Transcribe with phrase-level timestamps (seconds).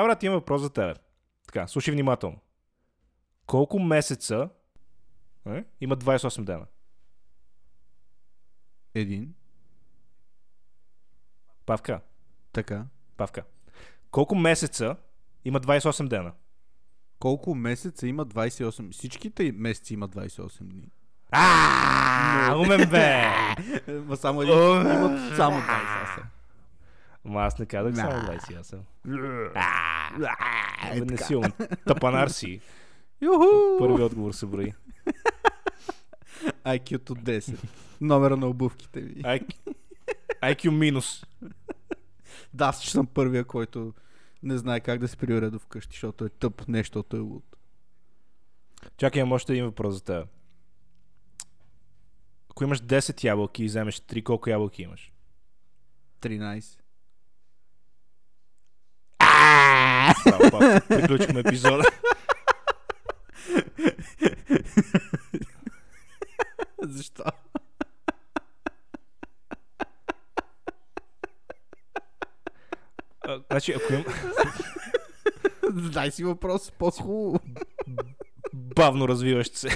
[0.00, 0.94] А, брат, има въпрос за тебе.
[1.46, 2.40] Така, слушай внимателно.
[3.46, 4.48] Колко месеца
[5.46, 6.66] е, има 28 дена?
[8.94, 9.34] Един.
[11.66, 12.00] Павка,
[12.52, 12.84] Така.
[13.16, 13.42] Павка.
[14.10, 14.96] Колко месеца
[15.44, 16.32] има 28 дена?
[17.18, 18.92] Колко месеца има 28?
[18.92, 20.88] Всичките месеци има 28 дни.
[21.30, 23.24] А, умен бе!
[24.16, 24.54] Само един.
[25.36, 26.22] Само 28.
[27.24, 28.38] Ама аз не казах само Да.
[28.38, 28.74] 28.
[28.74, 29.52] Е,
[30.82, 31.24] Абе, не така.
[31.24, 31.42] си ум.
[31.86, 32.60] Тапанар си.
[33.20, 33.44] Юху!
[33.78, 34.72] Първи отговор се брои.
[36.64, 37.58] IQ-то 10.
[38.00, 39.22] Номера на обувките ви.
[39.22, 39.54] IQ,
[40.42, 41.24] IQ минус.
[42.54, 43.94] Да, аз ще съм първия, който
[44.42, 47.44] не знае как да се прибере до вкъщи, защото е тъп, не защото е луд.
[48.96, 50.28] Чакай, имам още един въпрос за теб.
[52.50, 55.12] Ако имаш 10 ябълки и вземеш 3, колко ябълки имаш?
[56.20, 56.79] 13.
[60.24, 60.80] Папа.
[60.88, 61.84] Приключихме епизода.
[66.82, 67.24] Защо?
[73.20, 74.04] А, значи, ако им...
[75.72, 77.40] Дай си въпрос по-хубаво.
[78.54, 79.68] бавно развиващ се.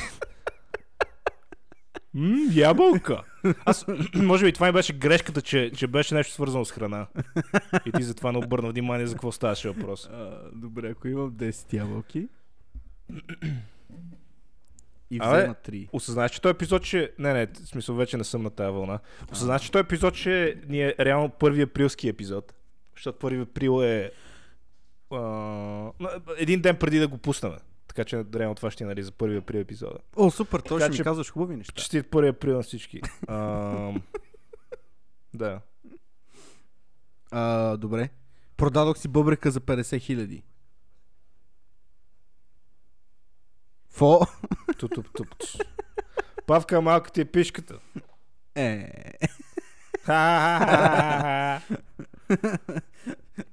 [2.14, 3.22] М, ябълка.
[3.64, 7.06] Аз, може би това ми беше грешката, че, че беше нещо свързано с храна.
[7.86, 10.08] И ти затова не обърна внимание за какво ставаше въпрос.
[10.12, 12.28] А, добре, ако имам 10 ябълки
[15.10, 15.88] и взема 3.
[15.92, 17.12] Осъзнаш, че този епизод ще...
[17.18, 18.98] Не, не, в смисъл вече не съм на тази вълна.
[19.32, 22.54] Осъзнаш, че този епизод ще ни е реално първи априлски епизод.
[22.96, 24.10] Защото първи април е...
[25.10, 25.90] А...
[26.38, 27.52] Един ден преди да го пуснем.
[27.94, 29.98] Така че реално това ще е нали, за първи април епизода.
[30.16, 31.72] О, супер, той ще ми че- казваш хубави неща.
[31.74, 33.00] Честит първи април на всички.
[33.28, 33.92] А...
[35.34, 35.60] да.
[37.30, 38.08] А, добре.
[38.56, 40.42] Продадох си бъбрека за 50 хиляди.
[43.90, 44.20] Фо?
[44.78, 45.28] Туп, туп, туп.
[46.46, 47.78] Павка, малка ти е пишката.
[48.54, 48.90] Е.
[52.30, 52.36] Е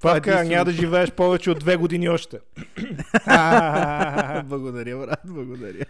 [0.01, 2.39] Павка, няма да живееш повече от две години още.
[4.45, 5.85] Благодаря, брат, благодаря.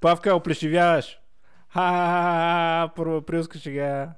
[0.00, 1.18] Павка, оплешивяваш.
[1.68, 2.94] Ха-ха-ха-ха.
[2.94, 4.10] Първа априлска шега.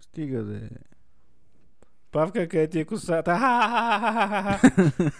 [0.00, 0.68] Стига да е.
[2.12, 3.32] Павка, къде ти е косата?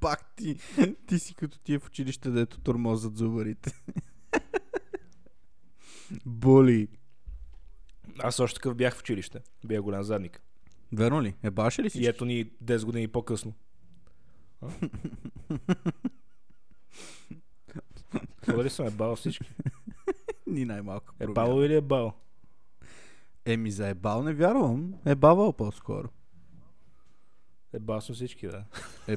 [0.00, 0.58] Пак ти,
[1.06, 3.72] ти си като ти е в училище, дето тормозат зубарите.
[6.26, 6.88] Боли.
[8.18, 9.40] Аз още такъв бях в училище.
[9.64, 10.42] Бях голям задник.
[10.92, 11.34] Верно ли?
[11.42, 12.06] Е баше ли И си?
[12.06, 13.54] ето ни 10 години по-късно.
[18.46, 19.50] Дали съм е бал всички?
[20.46, 21.14] Ни най-малко.
[21.20, 22.12] Е бал или е бал?
[23.44, 24.94] Еми за ебал не вярвам.
[25.06, 26.08] Е бавал по-скоро.
[27.72, 28.64] Е бал съм всички, да.
[29.08, 29.16] Е...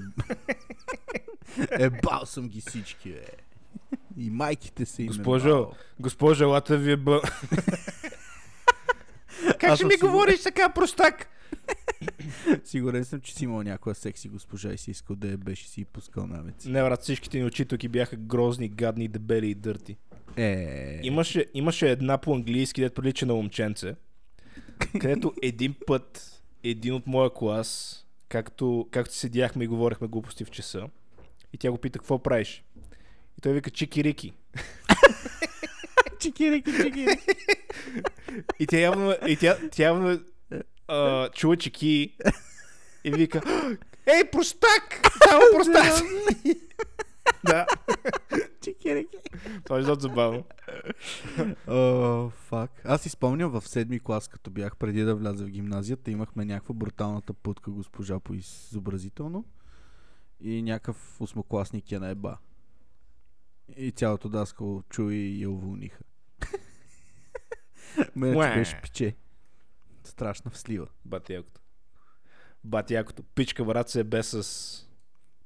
[1.83, 3.25] Ебал съм ги всички, бе.
[4.17, 5.73] И майките са им Госпожо, ебал.
[5.99, 7.21] Госпожа, елата ви е бъл.
[9.59, 10.11] как Аз ще ми сигурен.
[10.11, 11.29] говориш така, простак?
[12.63, 15.85] Сигурен съм, че си имал някоя секси госпожа и си искал да я беше си
[15.85, 16.69] пускал намеци.
[16.69, 19.97] Не, брат, всичките ни учителки бяха грозни, гадни, дебели и дърти.
[20.37, 23.95] Е, Имаше, имаше една по-английски, дето прилича на момченце,
[24.99, 26.31] където един път
[26.63, 30.87] един от моя клас, както, както седяхме и говорихме глупости в часа,
[31.53, 32.63] и тя го пита, какво правиш?
[33.37, 34.33] И той вика, чики-рики.
[36.25, 37.25] чикирики, чикирики.
[38.59, 40.19] И тя явно, и тя, тя явно
[40.87, 42.17] а, чува чеки
[43.03, 43.41] и вика,
[44.07, 45.01] ей, простак!
[45.29, 46.03] Само простак!
[47.45, 47.65] да,
[48.61, 49.17] чикирики.
[49.63, 50.43] това е защото забавно.
[51.67, 52.81] О, фак.
[52.85, 56.75] Аз си спомням в седми клас, като бях преди да вляза в гимназията, имахме някаква
[56.75, 59.45] бруталната путка госпожа по изобразително
[60.41, 62.37] и някакъв осмокласник я наеба.
[63.77, 66.03] И цялото даскало чуи и я уволниха.
[68.15, 69.15] Мене беше пиче.
[70.03, 70.87] Страшна вслива.
[71.05, 71.61] Батякото.
[72.63, 73.23] Батякото.
[73.23, 74.43] Пичка брат се бе с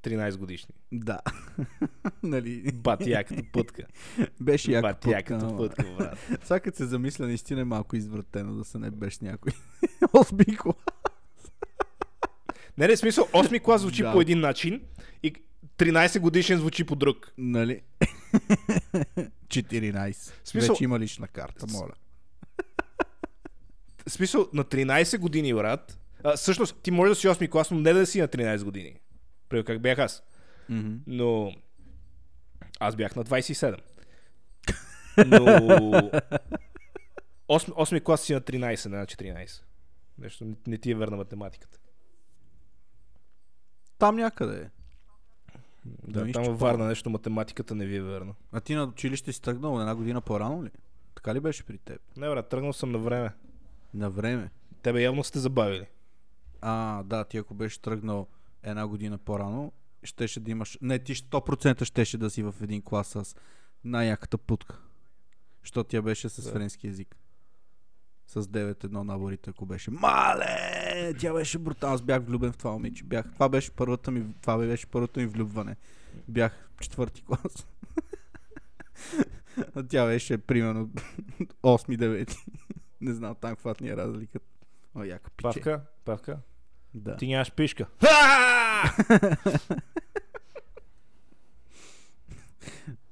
[0.04, 0.75] 13 годишни.
[0.92, 1.19] Да.
[2.24, 2.72] нали?
[2.74, 3.84] Батяката пътка.
[4.42, 5.08] Беше яка путка.
[5.08, 6.18] Батяката ама- пътка, брат.
[6.44, 9.52] Сега като се замисля, наистина е малко извратено да се не беше някой.
[10.13, 10.75] Осми клас.
[12.78, 14.13] Не, не, в смисъл, 8 клас звучи Да.
[14.13, 14.81] по един начин
[15.24, 15.34] и
[15.78, 17.34] 13 годишен звучи по друг.
[17.38, 17.81] Нали?
[19.48, 20.34] 14.
[20.44, 21.94] Смисъл- Вече има лична карта, моля.
[24.08, 27.94] Смисъл, на 13 години, брат, а, всъщност, ти може да си 8 клас, но не
[27.94, 29.00] да си на 13 години.
[29.50, 30.24] Примерно как бях аз.
[30.70, 30.94] Мгм.
[31.08, 31.54] Но
[32.80, 33.78] аз бях на 27.
[35.18, 36.12] Но 8,
[37.50, 39.62] 8 клас си на 13, не на 14.
[40.18, 41.78] Нещо не, не ти е верна математиката.
[43.98, 44.70] Там някъде е.
[46.07, 48.36] Да, Мисля, там във Варна нещо математиката не ви е верно.
[48.51, 50.69] А ти на училище си тръгнал една година по-рано ли?
[51.15, 52.01] Така ли беше при теб?
[52.18, 53.33] Не, брат, тръгнал съм на време.
[53.94, 54.50] На време.
[54.81, 55.86] Тебе явно сте забавили.
[56.62, 58.27] А, да, ти ако беше тръгнал
[58.63, 59.71] една година по-рано,
[60.03, 60.77] щеше да имаш...
[60.81, 63.36] Не, ти 100% щеше да си в един клас с
[63.83, 64.80] най-яката путка.
[65.63, 66.51] Що тя беше с Да.
[66.51, 67.15] френски язик.
[68.30, 69.92] С 9-1 наборите, ако беше.
[69.92, 71.14] Мале!
[71.20, 71.96] Тя беше брутална.
[71.96, 73.04] Аз бях влюбен в това момиче.
[73.04, 73.34] Бях...
[73.34, 74.26] Това беше първата ми...
[74.42, 75.76] Това беше първото ми влюбване.
[76.28, 77.68] Бях четвърти клас.
[79.76, 80.90] а тя беше примерно
[81.64, 82.38] 8-9.
[83.02, 84.46] Не знам там каква ни е разликата.
[84.96, 85.44] О, яка пиче.
[85.44, 86.38] Павка, Павка,
[86.94, 87.18] Да.
[87.18, 87.88] ти нямаш пишка.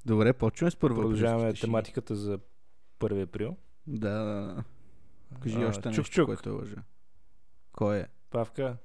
[0.06, 1.00] Добре, почваме с първо.
[1.00, 2.38] Продължаваме тематиката за
[3.00, 3.56] 1 април.
[3.86, 4.64] Да, да, да.
[5.42, 6.26] Кажи А, още чук, нещо, чук.
[6.26, 6.76] което е лъжа.
[7.72, 8.06] Кой е?
[8.30, 8.76] Павка,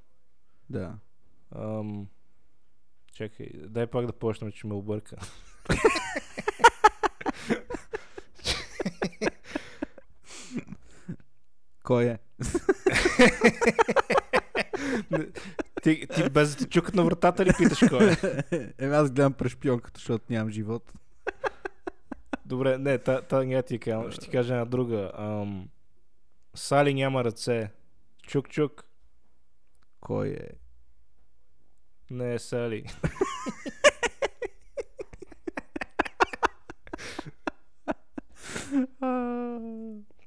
[0.69, 0.95] Да.
[1.55, 2.07] ам...
[3.13, 5.15] чакай, дай пак да почнем, че ме обърка.
[11.83, 12.17] Кой е?
[15.83, 18.15] ти, ти без да ти чукат на вратата ли питаш кой е?
[18.77, 20.93] Еми аз гледам през шпионката, защото нямам живот.
[22.45, 24.11] Добре, не, та, та няма ти кажа.
[24.11, 25.11] Ще ти кажа една друга.
[25.17, 25.69] Ам...
[26.55, 27.71] Сали няма ръце.
[28.23, 28.83] Чук-чук.
[29.99, 30.47] Кой е?
[32.11, 32.85] Не е Сали.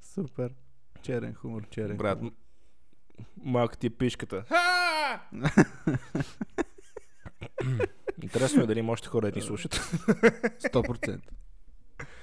[0.04, 0.50] Супер.
[1.02, 2.30] Черен хумор, черен Брат, хумор.
[2.30, 2.36] м-
[3.42, 4.44] малка ти е пишката.
[8.22, 9.74] Интересно е дали има още хора да ни слушат.
[9.74, 11.20] 100%.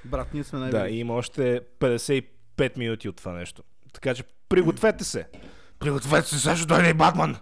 [0.05, 3.63] Брат, ние сме най да, и има още 55 минути от това нещо.
[3.93, 5.25] Така че пригответе се.
[5.79, 7.37] Пригответе се, също дойде и Батман.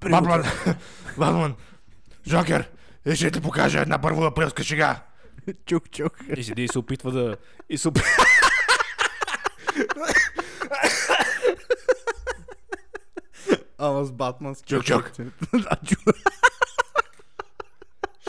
[0.00, 0.44] Батман.
[1.18, 1.54] Батман.
[2.28, 2.70] Жокер.
[3.06, 5.00] И ще ти покажа една първо априлска шега.
[5.66, 6.12] Чук, чук.
[6.36, 7.36] И седи и се опитва да...
[7.68, 8.08] И се опитва...
[13.78, 14.74] Ама с Батмански.
[14.74, 15.12] Чук, чук.
[15.52, 16.14] Да, чук.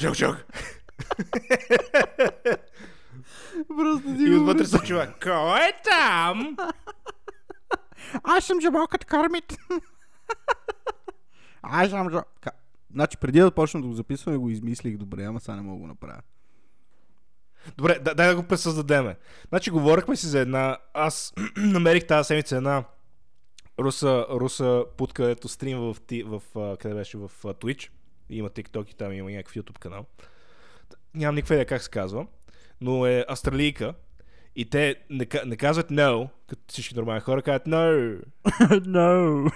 [0.02, 0.36] Чук, чук.
[3.68, 5.08] Просто ти И отвътре се чува.
[5.24, 6.58] Кой е там?
[8.24, 9.58] Аз съм жабокът Кърмит.
[11.62, 12.26] Аз съм жаб...
[12.42, 12.52] Ка...
[12.94, 15.82] Значи преди да почнем да го записваме, го измислих добре, ама сега не мога да
[15.82, 16.22] го направя.
[17.78, 19.16] Добре, да, дай да го пресъздадеме.
[19.50, 20.78] Значи говорихме си за една...
[20.94, 22.84] Аз намерих тази седмица една
[23.80, 26.42] руса, руса пут, където стримва в, ти, в,
[26.80, 27.90] къде беше, в Twitch.
[28.30, 30.06] Има TikTok и там има някакъв YouTube канал.
[31.14, 32.28] Нямам никаква идея как се казва,
[32.82, 33.94] но е австралийка.
[34.56, 38.20] И те не, не казват no, като всички нормални хора, казват no.
[38.88, 39.52] no.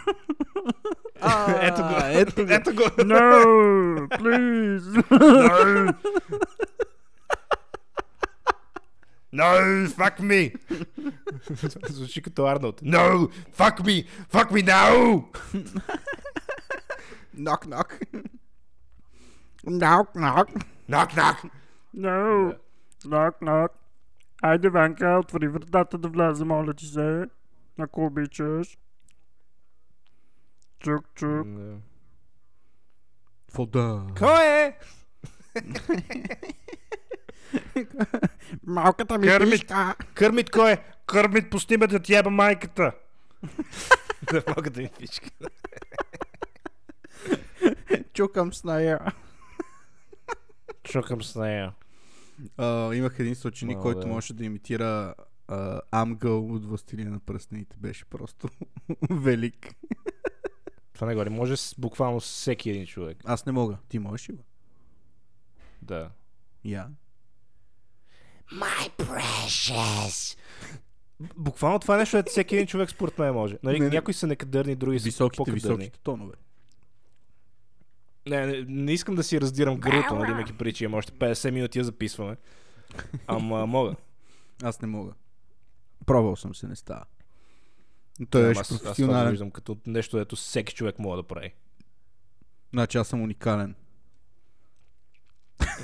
[1.62, 1.96] ето го.
[2.06, 2.54] ето го.
[2.54, 2.84] Ето го.
[2.84, 5.04] No, please.
[5.12, 5.94] No.
[9.34, 10.56] No, fuck me.
[11.90, 12.82] Звучи като Арнолд.
[12.82, 15.24] No, fuck me, fuck me now.
[17.38, 17.90] knock, knock.
[19.66, 20.48] knock, knock.
[20.90, 21.38] Knock, knock.
[21.94, 22.54] No.
[23.06, 23.72] Knock, knock.
[24.42, 27.25] Айде, Ванка, отвори вратата да влезе, моля ти се.
[27.80, 28.78] Ако обичаш.
[30.80, 31.48] Чук, чук.
[33.54, 34.04] Вода.
[34.18, 34.78] Кой е?
[38.64, 39.52] Малката ми Кърмит.
[39.52, 39.95] пишка.
[40.14, 40.83] Кърмит кой е?
[41.06, 42.92] Кърмит, пусти ме да ти еба майката.
[44.31, 45.30] да мога да ми пичка.
[48.14, 49.00] Чукам с нея.
[50.83, 51.73] Чукам с нея.
[52.58, 54.12] А, имах един съученик, който да е.
[54.12, 55.16] можеше да имитира
[55.48, 57.78] а, Амгъл от Властелина на пръстените.
[57.80, 58.50] Беше просто
[59.10, 59.76] велик.
[60.94, 61.30] Това не говори.
[61.30, 63.18] Може с, буквално всеки един човек.
[63.26, 63.78] Аз не мога.
[63.90, 64.38] Ти можеш ли?
[65.82, 66.10] Да.
[66.66, 66.90] Я.
[68.54, 70.38] My precious.
[71.38, 73.58] Буквално това е нещо, което всеки един човек според мен може.
[73.64, 73.92] Нали, Не, не.
[73.92, 75.78] някои са некадърни, други са Високите, по-кадърни.
[75.78, 76.34] високите тонове.
[78.30, 81.78] Не, не, не искам да си раздирам гърлото, нали, имайки причи, имам още 50 минути
[81.78, 82.36] я записваме.
[83.28, 83.96] Ама мога.
[84.64, 85.14] Аз не мога.
[86.06, 87.04] Пробвал съм се, не става.
[88.19, 89.31] Но Той Ама беше аз, аз това професионален.
[89.31, 91.54] виждам като нещо, дето всеки човек може да прави.
[92.74, 93.76] Значи аз съм уникален.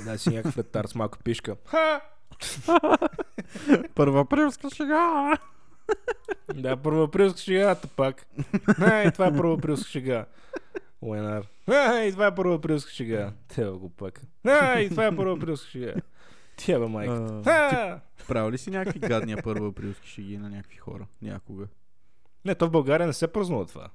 [0.00, 1.56] И да си някакъв ретар с малка пишка.
[3.94, 5.38] Първа априлска шега.
[6.54, 8.26] Да, първоаприлска шегата пак.
[8.80, 10.26] Ай, това е първоаприлска шега.
[11.04, 11.46] Уенар.
[11.66, 13.32] Ай, това е първоаприлска шега.
[13.48, 14.22] Тева го пак.
[14.44, 15.94] Ай, това е първоаприлска шега.
[16.56, 17.12] Тя майка.
[17.14, 18.00] А, ти Ха!
[18.28, 21.06] правил ли си някакви гадния първа априлски шеги на някакви хора?
[21.22, 21.66] Някога.
[22.44, 23.90] Не, то в България не се празнува това.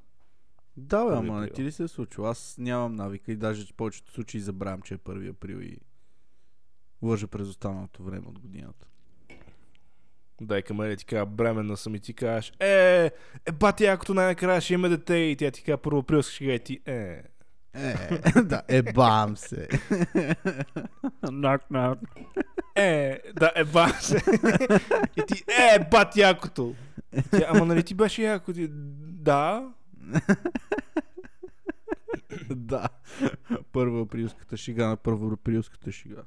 [0.77, 2.27] Да, бе, ама не ти ли се е случило?
[2.27, 5.77] Аз нямам навика и даже в повечето случаи забравям, че е 1 април и
[7.01, 8.87] лъжа през останалото време от годината.
[10.41, 13.11] Дай към мен ти кажа, бременна съм и ти кажеш, е,
[13.45, 16.59] е, бати, якото най-накрая ще има дете и тя ти казва, първо априлска шега и
[16.59, 17.23] ти, е.
[17.73, 19.67] Е, да, ебам се.
[21.23, 21.99] Knock, knock.
[22.75, 24.17] Е, да, е ба се.
[25.17, 26.75] И ти, е, бат якото.
[27.31, 28.53] Тя, ама нали ти беше яко?
[28.53, 29.69] Ти, да.
[32.49, 32.89] да.
[33.71, 36.23] Първа априлската шига на първа априлската шига.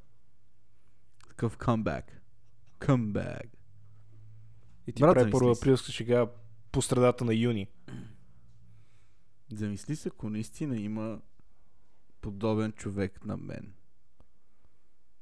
[1.28, 2.04] Такъв камбек.
[2.78, 3.61] Камбек.
[4.86, 6.26] И ти Брат, прави първо априлска шега
[6.72, 7.68] по средата на юни.
[9.52, 11.20] Замисли се, ако наистина има
[12.20, 13.74] подобен човек на мен.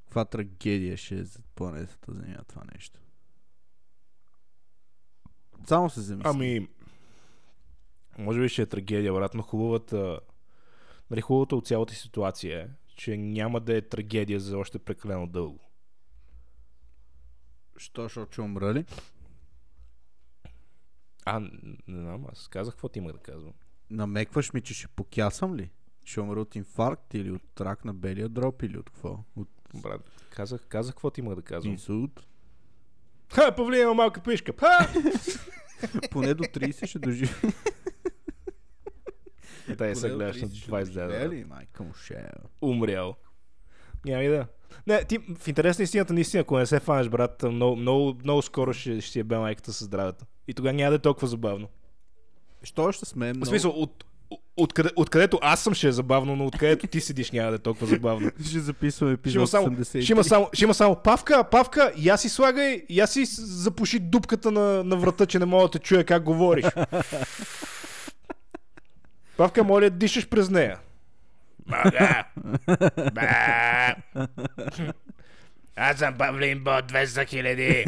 [0.03, 2.99] Каква трагедия ще е за планетата Земя това нещо.
[5.67, 6.29] Само се замисли.
[6.29, 6.67] Ами,
[8.17, 10.19] може би ще е трагедия, брат, но хубавата,
[11.09, 15.59] нали, хубавата от цялата ситуация е, че няма да е трагедия за още прекалено дълго.
[17.77, 18.85] Що, защото ще умра ли?
[21.25, 21.39] А,
[21.87, 23.53] не знам, аз казах какво ти имах да казвам.
[23.89, 25.71] Намекваш ми, че ще покясам ли?
[26.03, 29.19] Ще умра от инфаркт или от рак на белия дроб или от какво?
[29.35, 31.73] От Брат, казах, казах какво ти имах да казвам.
[31.73, 32.27] инсулт?
[33.33, 34.53] Ха, има малка пишка.
[34.59, 34.87] Ха!
[36.11, 37.33] Поне до 30 ще доживе.
[39.67, 41.29] Да, Поне е сега до гледаш на 30 ще 20 доживее дена.
[41.35, 41.45] ли?
[41.45, 42.29] Майка му ще е.
[42.61, 43.15] Умрял.
[44.05, 44.45] Няма и да.
[44.87, 48.41] Не, ти в интерес на истината, наистина, ако не се фанеш, брат, много, много, много
[48.41, 50.25] скоро ще, ще си е бе майката със здравето.
[50.47, 51.67] И тогава няма да е толкова забавно.
[52.63, 53.45] Що ще сме В много...
[53.45, 54.05] смисъл, от,
[54.57, 57.87] откъде, откъдето аз съм ще е забавно, но откъдето ти седиш няма да е толкова
[57.87, 58.31] забавно.
[58.49, 60.01] Ще записваме Ще има, епизод само, 83.
[60.01, 64.51] ще, има само, ще има само павка, павка, я си слагай, я си запуши дупката
[64.51, 66.65] на, на врата, че не мога да те чуя как говориш.
[69.37, 70.79] Павка, моля, дишаш през нея.
[75.75, 77.85] Аз съм Павлин Бот 200 хиляди.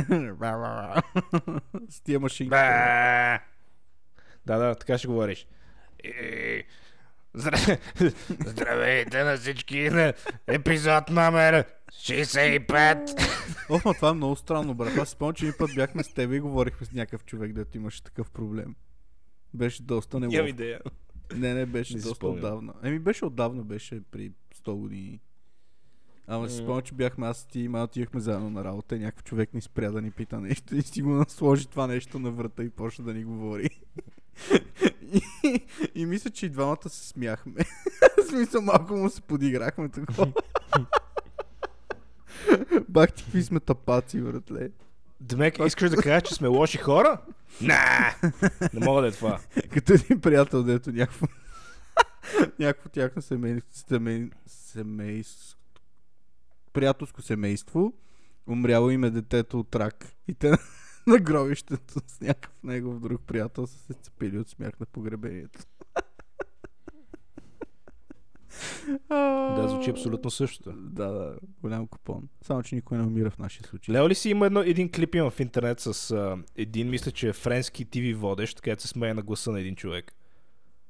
[1.90, 2.50] С тия машинки.
[2.50, 3.40] Ба!
[4.46, 5.48] Да, да, така ще говориш.
[7.36, 7.80] Здра-
[8.46, 10.14] Здравейте на всички на
[10.48, 13.30] епизод номер 65.
[13.70, 14.98] О, ма това е много странно, брат.
[14.98, 18.04] Аз спомням, че един път бяхме с теб и говорихме с някакъв човек, дето имаше
[18.04, 18.76] такъв проблем.
[19.54, 20.48] Беше доста неловко.
[20.48, 20.80] идея.
[21.36, 22.38] Не, не, беше Не доста спомням.
[22.38, 22.74] отдавна.
[22.84, 25.20] Еми, беше отдавна, беше при 100 години.
[26.28, 26.64] Ама си М.
[26.64, 29.54] спомням, че бяхме аз и ти и ма отивахме заедно на работа и някакъв човек
[29.54, 32.70] ни спря да ни пита нещо и си го насложи това нещо на врата и
[32.70, 33.70] почна да ни говори.
[35.44, 35.62] и,
[35.96, 37.56] и мисля, че и двамата се смяхме.
[38.18, 40.28] В смисъл, малко му се подиграхме такова.
[42.90, 44.70] Бах ти какви сме тапаци, братле.
[45.22, 47.22] Демек, искаш да кажеш, че сме лоши хора?
[47.62, 48.16] На!
[48.74, 49.40] Не мога да е това.
[49.74, 51.28] Като един приятел, дето някакво...
[52.60, 53.72] някакво тяхно семейство,
[54.46, 55.24] семей,
[56.74, 57.94] приятелско семейство,
[58.48, 60.16] умряло им е детето от рак.
[60.28, 60.52] И те
[61.08, 65.60] на гробището с някакъв негов друг приятел са се цепили от смях на погребението.
[69.56, 70.74] Да, звучи абсолютно същото.
[70.76, 72.30] Да, да, голям купон.
[72.42, 73.96] Само, че никой не умира в нашия случай.
[73.96, 77.30] Лео ли си има едно, един клип има в интернет с а, един, мисля, че
[77.30, 80.14] е френски ТВ водещ, където се смее на гласа на един човек.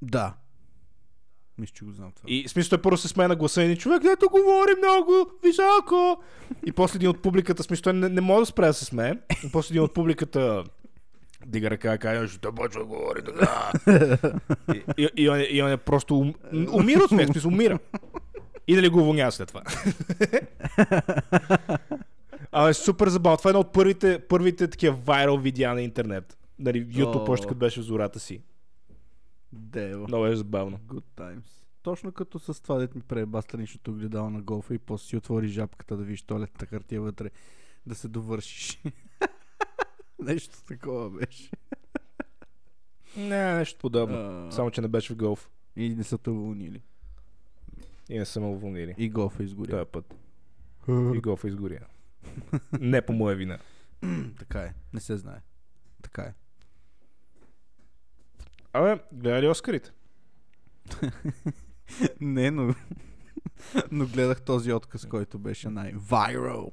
[0.01, 0.34] Да.
[1.58, 2.25] Мисля, че го знам това.
[2.29, 6.24] И смисъл той първо се смее на гласа на един човек, дето говори много високо.
[6.65, 9.13] И после един от публиката, смисъл той не, не може да спре да се смее.
[9.48, 10.63] И после един от публиката
[11.45, 13.71] дига ръка и каже, ще почва да говори така.
[14.73, 16.33] И, и, и, он, е- и он е просто ум,
[16.73, 17.79] умира от смех, смисъл умира.
[18.67, 19.62] И дали го уволнява след това.
[22.55, 23.38] А е супер забавно.
[23.38, 26.38] Това е едно от първите, първите такива вайрал видеа на интернет.
[26.59, 28.41] Нали, YouTube още като беше в зората си.
[29.51, 30.07] Дева.
[30.07, 30.79] Много е забавно.
[30.88, 31.45] Good times.
[31.83, 35.47] Точно като с това, дет ми преба страничното гледало на голфа и после си отвори
[35.47, 37.29] жабката да видиш туалетната хартия вътре,
[37.85, 38.81] да се довършиш.
[40.27, 41.51] Нещо такова беше.
[43.18, 44.48] Не, нещо подобно.
[44.48, 45.50] А, Само, че не беше в голф.
[45.75, 46.82] И не са те уволнили.
[48.10, 48.96] И не са ме уволнили.
[48.98, 49.70] И голфа изгоря.
[49.72, 50.15] Този път.
[51.15, 51.80] И голфа изгоря.
[52.80, 53.60] не по моя вина.
[54.39, 54.74] така е.
[54.94, 55.42] Не се знае.
[56.01, 56.34] Така е.
[58.74, 59.92] Абе, гледа ли Оскарите?
[62.22, 62.75] не, но...
[63.92, 66.72] но гледах този отказ, който беше най-viral.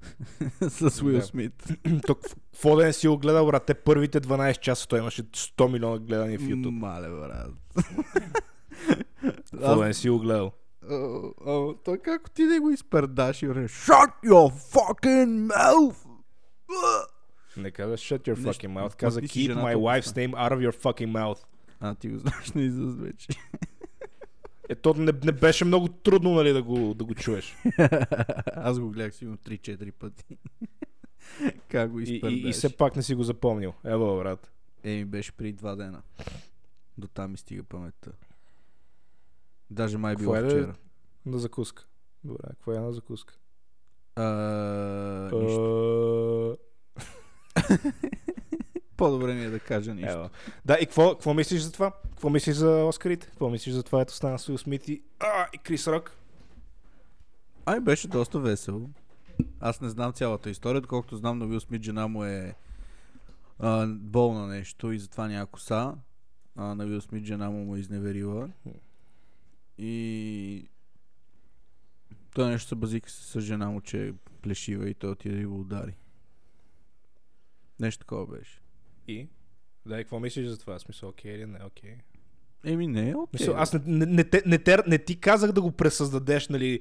[0.68, 1.22] с Уил Да.
[1.22, 1.64] Смит.
[2.06, 2.20] Тук,
[2.52, 3.66] какво да не си го гледал, брат?
[3.66, 6.70] Те първите 12 часа той имаше 100 милиона гледания в YouTube.
[6.70, 7.50] Мале, брат.
[9.50, 10.52] Какво да не си го гледал?
[10.90, 10.94] А,
[11.46, 15.96] а, той как ти да го изпердаш и вре, Shut your fucking mouth!
[17.56, 18.96] Не каза shut your fucking mouth.
[18.96, 21.38] Каза keep my wife's name out of your fucking mouth.
[21.80, 23.28] А, ти го знаеш на изуст вече.
[24.70, 27.56] Е, то не, не беше много трудно, нали, да го, да го чуеш.
[28.54, 30.38] Аз го гледах сигурно 3-4 пъти.
[31.68, 32.38] как го И, изпърдаш.
[32.38, 33.72] и, и все пак не си го запомнил.
[33.84, 34.52] Ево, брат.
[34.84, 36.02] Еми беше преди два дена.
[36.98, 38.12] До там ми стига паметта.
[39.70, 40.74] Даже май Какво било е вчера.
[41.26, 41.86] На закуска.
[42.24, 43.34] Добре, какво е на закуска?
[44.16, 46.56] А, нищо.
[49.00, 50.12] По-добре ми е да кажа нищо.
[50.12, 50.30] Ева.
[50.64, 51.92] Да, и какво, какво мислиш за това?
[52.10, 53.26] Какво мислиш за Оскарите?
[53.26, 56.12] Какво мислиш за това, ето стана с Уил Смит и, а, и Крис Рок?
[57.66, 58.90] Ай, беше доста весело.
[59.60, 62.54] Аз не знам цялата история, доколкото знам на Вил Смит, жена му е
[63.58, 65.94] а, болна нещо и затова няма коса.
[66.56, 68.48] А, на Вил Смит жена му му е изневерила.
[69.78, 70.68] И
[72.34, 75.46] той нещо се базика с, с жена му, че е плешива и той отиде и
[75.46, 75.94] го удари.
[77.80, 78.59] Нещо такова беше.
[79.10, 79.28] И?
[79.86, 80.78] Да, какво мислиш за това?
[80.78, 81.96] Смисъл, окей или не, окей?
[82.64, 83.40] Еми не, окей.
[83.40, 86.80] Мисъл, аз не, не, не, те- не, те- не ти казах да го пресъздадеш, нали,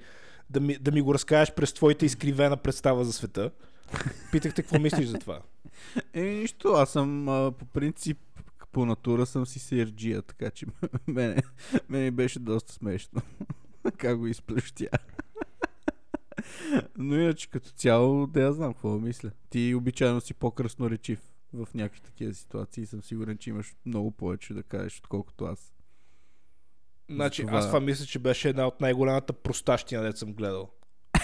[0.50, 3.52] да ми, да ми го разкажеш през твоята изкривена представа за света.
[4.32, 5.42] Питахте какво мислиш за това.
[6.14, 8.18] Е, нищо, аз съм а, по принцип
[8.72, 10.66] по натура съм си серджия, така че
[11.08, 11.44] мене,
[11.90, 13.22] мене беше доста смешно.
[13.98, 14.90] как го изплющя.
[16.98, 19.32] Но иначе като цяло, да я знам какво мисля.
[19.50, 21.20] Ти обичайно си по-красноречив
[21.54, 25.74] в някакви такива ситуации съм сигурен, че имаш много повече да кажеш, отколкото аз.
[27.10, 30.70] Значи, Това- аз това мисля, че беше една от най-голямата простащина, дет съм гледал.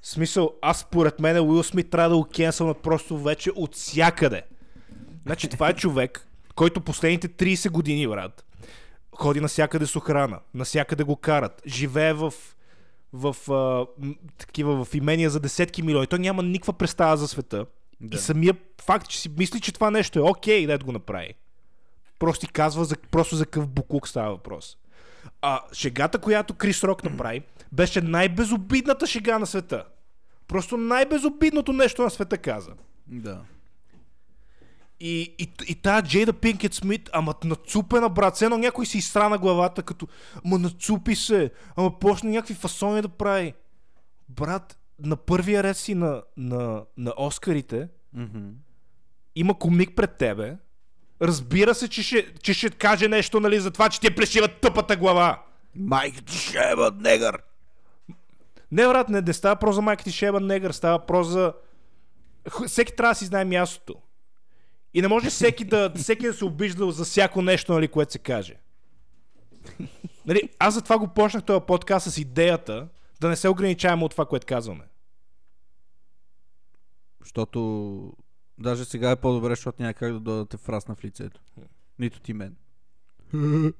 [0.00, 4.42] В смисъл, аз според мен Уил Смит трябва да го кенсълнат просто вече от всякъде.
[5.26, 8.44] Значи това е човек, който последните 30 години, брат,
[9.16, 12.32] ходи навсякъде с охрана, навсякъде го карат, живее в
[13.12, 13.86] в а,
[14.38, 16.06] такива в имения за десетки милиони.
[16.06, 17.66] Той няма никаква представа за света.
[18.00, 18.16] Да.
[18.16, 21.34] И самия факт, че си мисли, че това нещо е окей, да го направи.
[22.18, 24.76] Просто ти казва за, просто за какъв буклук става въпрос.
[25.42, 29.84] А шегата, която Крис Рок направи, беше най-безобидната шега на света.
[30.48, 32.72] Просто най-безобидното нещо на света каза.
[33.06, 33.40] Да.
[35.00, 39.28] И, и, и тая Джейда Пинкет Смит, ама нацупена, брат, все едно някой си изстра
[39.28, 40.08] на главата, като
[40.44, 43.54] ама нацупи се, ама почна някакви фасони да прави.
[44.28, 48.48] Брат, на първия ред си на, на, на Оскарите, Мгм.
[49.34, 50.56] има комик пред тебе,
[51.22, 54.48] разбира се, че ще, че ще каже нещо, нали, за това, че ти е плешива
[54.48, 55.42] тъпата глава.
[55.74, 57.42] Майк ти шеба, негър!
[58.72, 61.52] Не, брат, не, не става про за майка ти Шеба Негър, става про за...
[62.66, 63.94] Всеки трябва да си знае мястото.
[64.94, 68.18] И не може всеки да, всеки да се обижда за всяко нещо, нали, което се
[68.18, 68.54] каже.
[70.26, 72.88] Нали, аз затова го почнах този подкаст с идеята
[73.20, 74.84] да не се ограничаваме от това, което казваме.
[77.20, 78.12] Защото
[78.58, 81.40] даже сега е по-добре, защото няма как да дойдете фрасна в лицето.
[81.98, 82.56] Нито ти мен.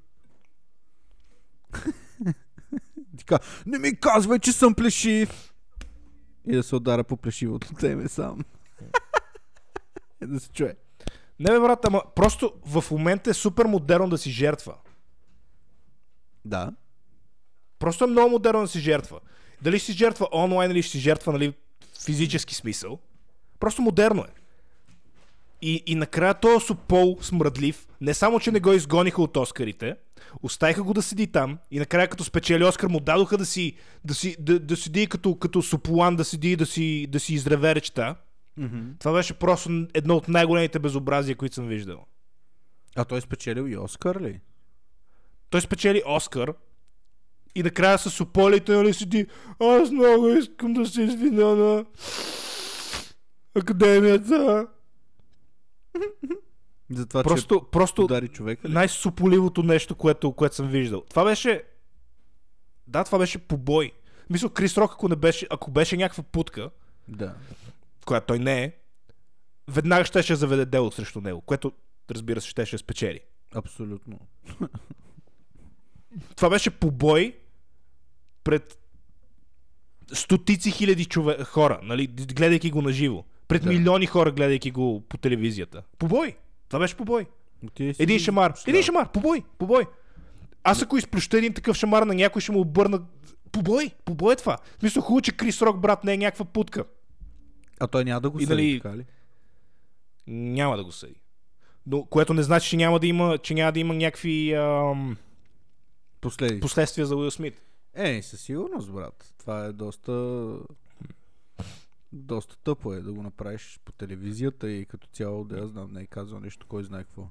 [3.18, 5.54] Така, не ми казвай, че съм плешив!
[6.46, 8.44] И да се удара по плешивото теме сам.
[10.22, 10.76] И да се чуе.
[11.40, 14.74] Не бе, брат, ама просто в момента е супер модерно да си жертва.
[16.44, 16.72] Да.
[17.78, 19.20] Просто е много модерно да си жертва.
[19.62, 21.52] Дали ще си жертва онлайн или ще си жертва нали,
[22.04, 22.98] физически смисъл.
[23.60, 24.38] Просто модерно е.
[25.62, 29.96] И, и накрая този Супол смръдлив, не само, че не го изгониха от Оскарите,
[30.42, 34.14] оставиха го да седи там и накрая като спечели Оскар му дадоха да си, да
[34.14, 38.16] си да, да седи като, като Суполан, да седи да си, да си изреве речта.
[38.60, 38.98] Mm-hmm.
[38.98, 42.06] Това беше просто едно от най-големите безобразия, които съм виждал.
[42.96, 44.40] А той е спечелил и Оскар ли?
[45.50, 46.52] Той спечели Оскар
[47.54, 49.26] и накрая с Сополите нали седи
[49.60, 51.84] аз много искам да се извиня на
[53.54, 54.66] академията.
[56.90, 58.72] За това, че Просто, просто удари човека ли?
[58.72, 61.00] най-суполивото нещо, което, което съм виждал.
[61.00, 61.62] Това беше...
[62.86, 63.92] Да, това беше побой.
[64.30, 66.70] Мисля, Крис Рок, ако, не беше, ако беше някаква путка,
[67.08, 67.34] Да.
[68.06, 68.72] която той не е,
[69.68, 71.72] веднага щеше заведе дело срещу него, което,
[72.10, 73.20] разбира се, щеше спечели.
[73.54, 74.18] Абсолютно.
[76.36, 77.36] Това беше побой
[78.44, 78.78] пред
[80.12, 81.44] стотици хиляди чове...
[81.44, 83.24] хора, нали, гледайки го на живо.
[83.48, 83.68] Пред Да.
[83.68, 85.82] милиони хора, гледайки го по телевизията.
[85.98, 86.36] Побой!
[86.68, 87.26] Това беше побой.
[87.76, 88.50] Си Един шамар.
[88.52, 88.62] шлял.
[88.66, 89.12] Един шамар.
[89.12, 89.42] Побой.
[89.58, 89.86] Побой.
[90.64, 93.02] Аз ако изплюща един такъв шамар на някой, ще му обърна...
[93.52, 93.90] Побой.
[94.04, 94.56] Побой е това.
[94.76, 96.84] В смисъл хубаво, че Крис Рок, брат, не е някаква путка.
[97.80, 99.04] А той няма да го съди, дали- така ли?
[100.26, 101.14] Няма да го съди.
[101.86, 105.16] Но, което не значи, че няма да има, че няма да има някакви ам,
[106.20, 106.60] Последици.
[106.60, 107.62] последствия за Уил Смит.
[107.94, 109.34] Е, със сигурност, брат.
[109.38, 110.54] Това е доста...
[112.12, 116.00] Доста тъпо е да го направиш по телевизията и като цяло, да я знам, не
[116.00, 117.28] е казал нещо, кой знае какво.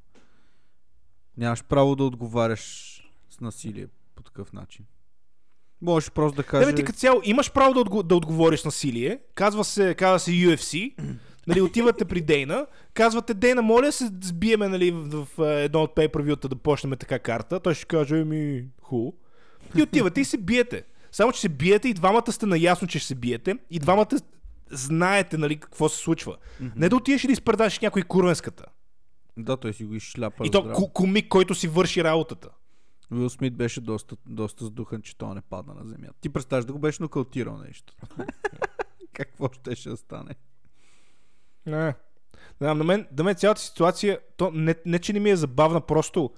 [1.38, 4.86] Нямаш право да отговаряш с насилие по такъв начин.
[5.82, 6.66] Можеш просто да кажеш...
[6.66, 9.20] Не, бе, ти като цяло имаш право да, отго- да отговориш насилие.
[9.36, 10.94] Казва се, казва се UFC.
[11.48, 15.96] Нали, отивате при Дейна, казвате, Дейна, моля се сбиеме нали, в, в, е, едно от
[15.96, 17.60] per да почнем така карта.
[17.60, 19.12] Той ще каже, ми, ху.
[19.76, 20.84] И отивате и се биете.
[21.12, 23.58] Само, че се биете и двамата сте наясно, че ще се биете.
[23.70, 24.18] И двамата
[24.72, 26.38] знаете, нали, какво се случва.
[26.76, 28.66] Не да отидеш и да изпредаш някой курвенската.
[29.38, 30.48] Да, той си го изшляпа.
[30.48, 32.50] И то ку- комик, който си върши работата.
[33.12, 36.14] Уил Смит беше доста, доста сдухан, че той не падна на земята.
[36.22, 37.94] Ти представяш да го беше нокаутирал нещо.
[39.14, 40.36] Какво ще да стане?
[41.66, 41.94] Не.
[42.58, 45.82] Знам, на мен, на мен цялата ситуация, то не, не, че не ми е забавна,
[45.82, 46.32] просто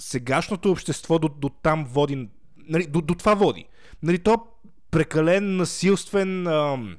[0.00, 3.64] сегашното общество до, до там води, нали, до, до това води.
[4.02, 4.46] Нали, то
[4.90, 6.96] прекален насилствен ам,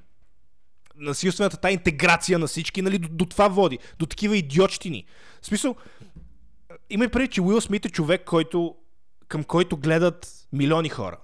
[0.96, 3.80] насилствената та интеграция на всички, нали, до, до това води.
[4.00, 5.06] До такива идиотщини.
[5.42, 5.76] В смисъл,
[6.90, 8.76] има и преди, че Уил Смит е човек, който,
[9.28, 11.18] към който гледат милиони хора.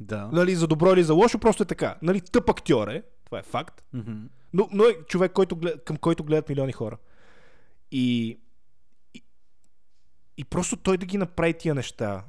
[0.00, 0.28] Да.
[0.32, 1.96] Нали, за добро или за лошо, просто е така.
[2.02, 3.82] Нали, тъп актьор е, това е факт.
[3.92, 4.12] Мгм.
[4.52, 6.96] Но, но е човек, който, към който гледат милиони хора.
[7.92, 8.38] И,
[10.36, 12.24] и просто той да ги направи тия неща.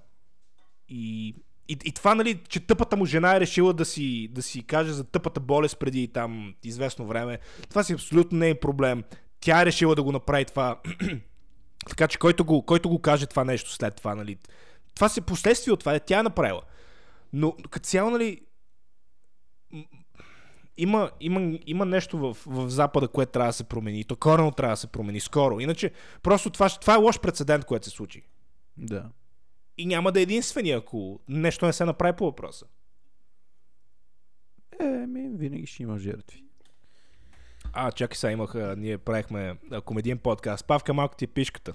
[0.89, 1.27] И,
[1.67, 4.91] и, и това, нали, че тъпата му жена е решила да си, да си каже
[4.91, 7.39] за тъпата болест преди там известно време,
[7.69, 9.03] това си абсолютно не е проблем.
[9.39, 10.81] Тя е решила да го направи това.
[11.89, 14.37] така че който го, който го каже това нещо след това, нали,
[14.95, 16.61] това си последствие от това, тя е направила.
[17.33, 18.41] Но като цяло, нали,
[20.77, 23.99] има, има, има нещо в, в Запада, което трябва да се промени.
[23.99, 25.59] И То корено трябва да се промени скоро.
[25.59, 25.91] Иначе,
[26.23, 28.23] просто това, това е лош прецедент, което се случи.
[28.77, 29.09] Да.
[29.77, 32.65] И няма да е единствения, ако нещо не се направи по въпроса.
[34.79, 36.43] Еми, винаги ще има жертви.
[37.73, 40.67] А, чакай сега, имах, а, ние правихме а, комедиен подкаст.
[40.67, 41.73] Павка малко ти е пишката.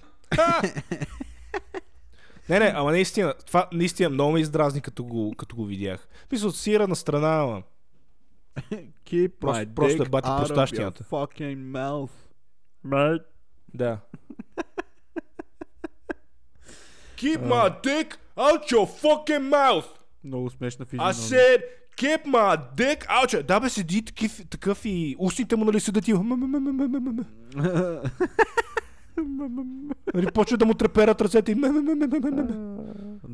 [2.49, 6.09] не, не, ама наистина, това наистина много ме издразни, като го, като го видях.
[6.33, 7.63] Мисля, сира на страна, ама.
[9.05, 12.11] Keep Просто- my просто dick бати out of your fucking mouth.
[12.85, 13.23] Mate,
[13.75, 13.99] Да.
[17.17, 19.87] Keep my dick out your fucking mouth!
[20.25, 21.15] Много смешна I физиономия.
[21.15, 21.63] said,
[21.97, 23.43] keep my dick out your...
[23.43, 26.13] Да бе, седи такив, такъв и устните му, нали, седат и...
[30.15, 31.55] Нали, почва да му треперат ръцете и...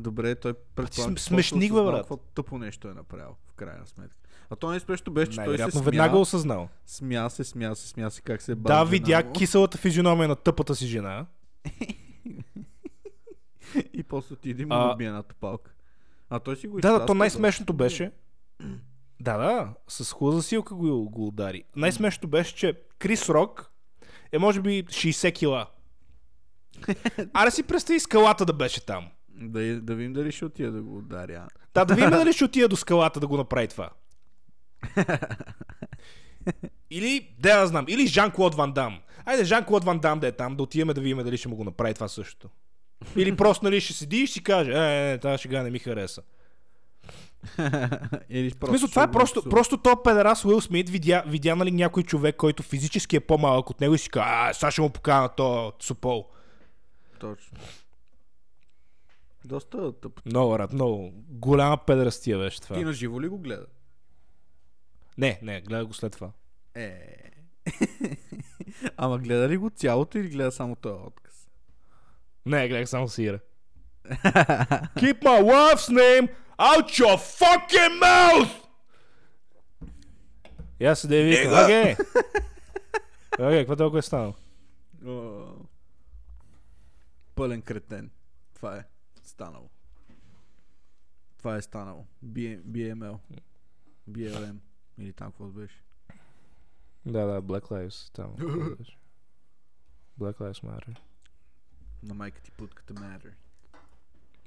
[0.07, 1.97] Добре, той предполагам, см- смешник, бе, брат.
[1.97, 4.15] Какво тъпо нещо е направил, в крайна сметка.
[4.49, 6.69] А то най-спешно беше, че той се смя, веднага осъзнал.
[6.85, 9.33] смя се, смя се, смя се, как се бави Да, видя му.
[9.33, 11.25] киселата физиономия на тъпата си жена.
[13.93, 15.71] И после отиде и му А- едната палка.
[16.29, 18.11] А той си го Да, да, то най-смешното беше...
[19.19, 21.63] Да, да, с хубава засилка го, го удари.
[21.75, 23.71] Най-смешното беше, че Крис Рок
[24.31, 25.67] е може би 60 кила.
[27.33, 29.07] Аре си представи скалата да беше там.
[29.37, 31.47] Да, да видим дали ще отида да го ударя.
[31.73, 33.89] Да, да видим дали ще отида до скалата да го направи това.
[36.91, 38.99] Или, да я знам, или Жан-Клод Ван Дам.
[39.25, 41.63] Айде, Жан-Клод Ван Дам да е там, да отидем да видим дали ще му го
[41.63, 42.49] направи това същото.
[43.15, 46.21] Или просто, нали, ще седи и ще каже, е, е, тази шега не ми хареса.
[48.29, 52.03] Или просто смисъл, това е просто, просто то педерас Уил Смит видя, видя нали, някой
[52.03, 55.29] човек, който физически е по-малък от него и си казва, а, сега ще му покана
[55.29, 56.25] то супол.
[57.19, 57.57] Точно.
[59.47, 60.21] Доста тъпо.
[60.25, 61.11] Много рад, много.
[61.29, 62.75] Голяма педерастия беше това.
[62.75, 63.65] Ти на живо ли го гледа?
[65.17, 66.31] Не, не, гледа го след това.
[66.75, 67.17] Е.
[68.97, 71.49] Ама гледа ли го цялото или гледа само този отказ?
[72.45, 73.39] Не, гледах само сира.
[74.97, 78.63] Keep my wife's name out your fucking mouth!
[80.79, 81.95] И аз се да викам, окей.
[83.39, 84.33] Окей, какво толкова е станало?
[87.35, 88.11] Пълен кретен.
[88.55, 88.83] Това е
[89.37, 89.69] станало.
[91.37, 92.05] Това е станало.
[92.25, 93.17] B- BML.
[94.09, 94.57] BLM.
[94.97, 95.83] Или там какво беше.
[97.05, 98.13] Да, да, Black Lives.
[98.13, 98.35] Там.
[100.19, 100.97] Black Lives Matter.
[102.03, 103.31] На майка ти путката matter.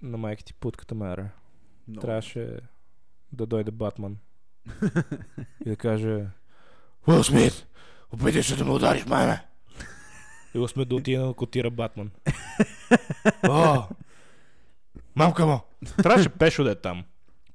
[0.03, 1.29] На майка ти путката Matter.
[1.89, 2.07] Много.
[2.07, 2.61] Трябваше
[3.33, 4.19] да дойде Батман
[5.65, 6.27] и да каже
[7.09, 7.67] Уил Смит,
[8.13, 9.47] опитай се да ме удариш мене.
[10.55, 12.11] И Уил Смит да отиде да котира Батман.
[13.49, 13.89] О,
[15.17, 15.61] мамка му.
[15.97, 17.05] Трябваше Пешо да е там.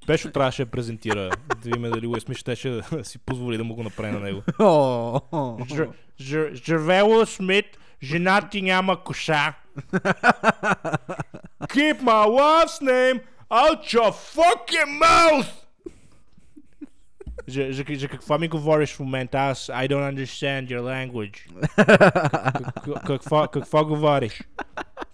[0.07, 3.75] Пешо трябваше да презентира, да видим дали Уил Смит щеше да си позволи да му
[3.75, 4.43] го направи на него.
[4.59, 5.65] О, о, о.
[5.65, 5.87] Ж-
[6.19, 7.65] ж- Живее Уил Смит,
[8.03, 9.53] жена ти няма коша.
[11.63, 15.47] Keep my wife's name out your fucking mouth!
[17.47, 19.37] За, за, за какво ми говориш в момента?
[19.39, 21.37] Аз I don't understand your language.
[22.85, 24.41] Как- какво, какво говориш?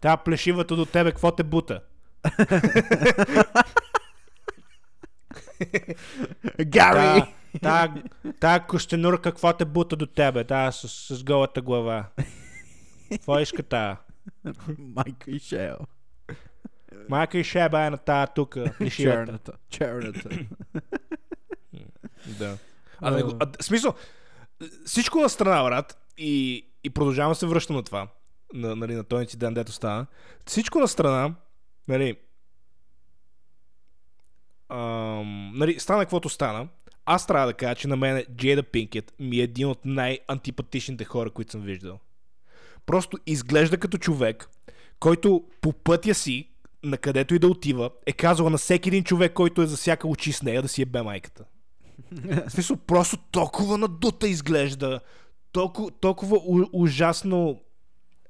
[0.02, 1.82] Та плешивата до тебе, какво те бута?
[6.66, 7.24] Гари!
[7.62, 7.94] Та,
[8.40, 10.44] та, костенурка, какво те бута до тебе?
[10.44, 12.06] Та с, с голата глава.
[13.12, 13.98] Какво иска та?
[14.78, 15.78] Майка и Шел.
[17.10, 18.90] Майка и шеба е на тая плешивата.
[18.90, 19.54] Черната.
[19.70, 20.30] Черната.
[22.40, 22.58] Да.
[23.00, 23.94] А, не, а, смисъл,
[24.86, 28.08] всичко на страна, брат, и, и продължавам се връщам на това,
[28.54, 30.06] на, нали, на този инцидент, дето стана.
[30.46, 31.36] Всичко на страна,
[31.88, 32.16] нали,
[34.70, 36.68] ам, нали, стана каквото стана.
[37.06, 41.30] Аз трябва да кажа, че на мен Джейда Пинкет ми е един от най-антипатичните хора,
[41.30, 42.00] които съм виждал.
[42.86, 44.50] Просто изглежда като човек,
[45.00, 46.48] който по пътя си,
[46.84, 50.32] на където и да отива, е казал на всеки един човек, който е засякал очи
[50.32, 51.46] с нея, да си е бе майката.
[52.48, 55.00] В смисъл, просто толкова надута изглежда.
[55.52, 57.62] Толкова, толкова у, ужасно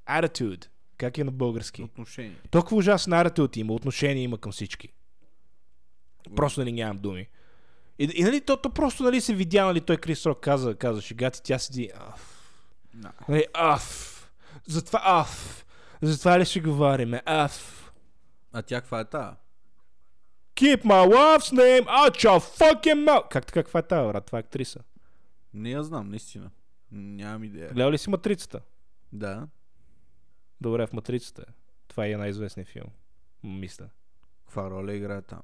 [0.10, 0.68] attitude.
[1.02, 1.84] Как е на български?
[1.84, 2.36] Отношение.
[2.52, 4.90] Толкова ужасен attitude има, отношение има към всички.
[6.36, 7.28] Просто нали нямам думи.
[8.00, 11.02] И, и нали, то, то просто нали, се видя, нали, той Крис Рок каза, каза
[11.02, 12.54] шегата, тя седи, аф,
[12.94, 13.12] Да.
[13.30, 14.32] нали, аф,
[14.68, 15.66] затова аф,
[16.02, 17.92] затова ли ще говорим, аф.
[18.54, 19.38] А тя каква е та?
[20.56, 23.30] Keep my wife's name out your fucking mouth.
[23.30, 24.26] Как така, каква е тази, брат?
[24.26, 24.80] Това е актриса.
[25.54, 26.50] Не я знам, наистина.
[26.92, 27.70] Нямам идея.
[27.74, 28.60] Гледал ли си Матрицата?
[29.14, 29.48] Да.
[30.62, 31.46] Добре, в Матрицата.
[31.88, 32.88] Това е най-известният филм.
[33.44, 33.90] Мисля.
[34.46, 35.42] Каква роля играе там?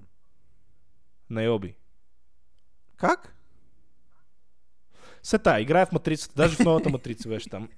[1.30, 1.76] Найоби.
[2.98, 3.34] Как?
[5.24, 6.34] Се та, играе в Матрицата.
[6.36, 7.70] Даже в новата Матрица беше там.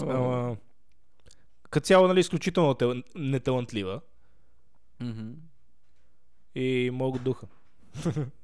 [0.00, 0.56] Ама,
[1.70, 4.00] като цяло, нали, изключително тел- неталантлива.
[6.54, 7.46] И много духа.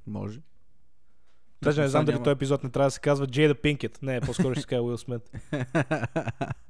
[0.06, 0.40] Може.
[1.62, 4.02] Даже не знам дали няма- този епизод не трябва да се казва Джейда Пинкет.
[4.02, 5.30] Не, по-скоро ще се казва Уил Смит.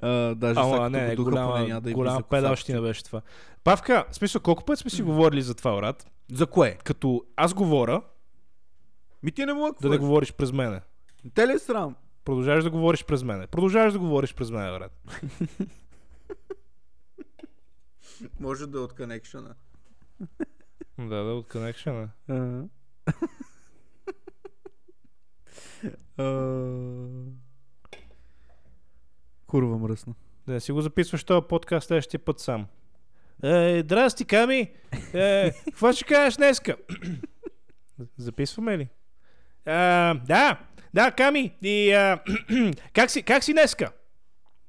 [0.00, 3.20] А, даже Ама не, не, голяма, да голяма педалщина беше това.
[3.64, 6.10] Павка, в смисъл, колко път сме си говорили за това, брат?
[6.32, 6.78] За кое?
[6.84, 8.02] Като аз говоря,
[9.22, 10.80] Ми ти не мога да не говориш през мене.
[11.34, 11.96] Те ли е срам?
[12.24, 13.46] Продължаваш да говориш през мене.
[13.46, 14.92] Продължаваш да говориш през мене, брат.
[18.40, 19.54] Може да е от конекшена.
[20.98, 22.08] Да, да, от connection.
[29.50, 30.14] Курва мръсна.
[30.46, 32.66] Да си го записваш този подкаст следващия път сам.
[33.42, 34.70] Е, здрасти, Ками!
[35.14, 36.76] Е, какво ще кажеш днеска?
[38.16, 38.88] Записваме ли?
[39.66, 40.60] А, да,
[40.94, 41.54] да, Ками.
[41.62, 42.20] И, а,
[42.92, 43.92] как, си, как си днеска?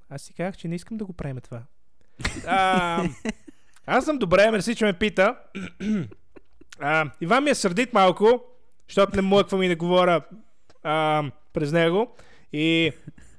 [0.10, 1.62] Аз си казах, че не искам да го правим това.
[2.48, 3.04] А,
[3.86, 5.36] аз съм добре, мерси, че ме пита.
[6.80, 8.44] А, Иван ми е сърдит малко,
[8.90, 10.22] защото не млъквам и не говоря
[10.84, 12.16] а, през него.
[12.54, 12.92] И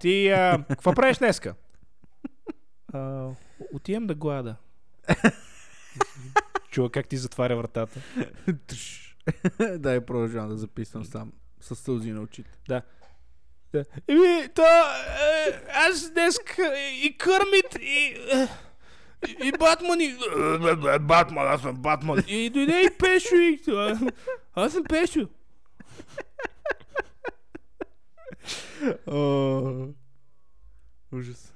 [0.03, 1.55] ти, а, какво правиш днеска?
[2.93, 3.29] А,
[3.75, 4.57] отивам да глада.
[6.71, 8.01] Чува как ти затваря вратата.
[9.79, 11.33] да, и продължавам да записвам сам.
[11.61, 12.51] С сълзи на очите.
[14.09, 16.37] Еми, то, е, аз днес
[17.03, 18.49] и Кърмит, и, е,
[19.45, 20.17] и Батман, и...
[21.01, 22.25] Батман, аз съм Батман.
[22.29, 23.63] И дойде и Пешо, и...
[24.55, 25.29] Аз съм Пешо.
[31.13, 31.55] Ужас.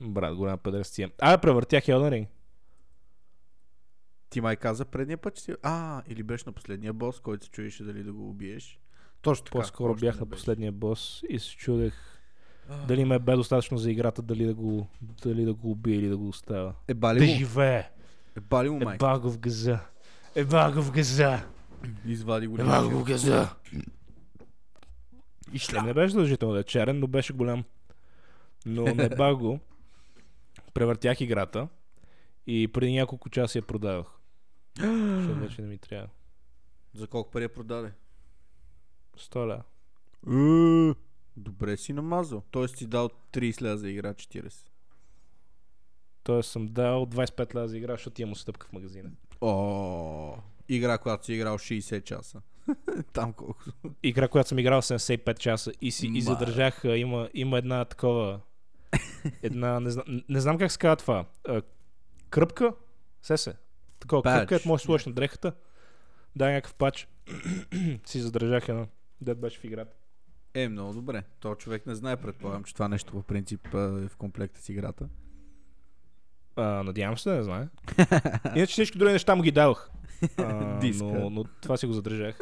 [0.00, 1.10] Брат, голяма педрастия.
[1.18, 2.26] А, превъртях Elden Ring.
[4.30, 5.54] Ти май каза предния път, че си...
[5.62, 8.78] А, или беше на последния бос, който се чуеше дали да го убиеш.
[9.22, 9.58] Точно така.
[9.58, 10.38] По-скоро още бях не на беше.
[10.38, 11.94] последния бос и се чудех
[12.88, 14.86] дали ме бе достатъчно за играта, дали да го,
[15.22, 16.74] дали да го убия или да го оставя.
[16.88, 17.90] Е бали Да му, живее!
[18.36, 18.98] е бали му Е майка.
[18.98, 19.78] багов газа!
[20.34, 21.42] Е багов газа!
[22.06, 22.54] Извади го.
[22.54, 23.48] Е багов газа!
[25.52, 27.64] И шлем не беше задължително да е черен, но беше голям.
[28.66, 29.60] Но не баг го.
[30.74, 31.68] Превъртях играта
[32.46, 34.06] и преди няколко часа я продавах.
[34.80, 36.08] Защото вече не ми трябва.
[36.94, 37.92] За колко пари я продаде?
[39.18, 39.62] 100 ля.
[40.26, 40.94] Е,
[41.36, 42.42] Добре си намазал.
[42.50, 44.68] Тоест си дал 30 ля за игра 40.
[46.22, 49.10] Тоест съм дал 25 ля за игра, защото имам стъпка в магазина.
[49.40, 50.36] О,
[50.68, 52.42] игра, която си играл 60 часа.
[53.12, 53.64] Там колко.
[54.02, 58.40] Игра, която съм играл 75 часа и си и задържах, има, има една такова,
[59.42, 61.24] една, не, знам, не знам как се казва това,
[62.30, 62.72] кръпка,
[63.22, 63.54] се се,
[64.00, 64.32] такова Пач.
[64.32, 65.52] кръпка, където можеш да сложиш на дрехата,
[66.36, 67.08] да, някакъв пач,
[68.04, 68.86] си задържах една,
[69.20, 69.96] дед беше в играта.
[70.54, 71.22] Е, много добре.
[71.40, 75.08] То човек не знае, предполагам, че това нещо по принцип е в комплекта с играта.
[76.56, 77.68] А, надявам се да не знае.
[78.56, 79.90] Иначе всички други неща му ги давах.
[80.36, 81.04] А, Диска.
[81.04, 82.38] но, но това си го задържах.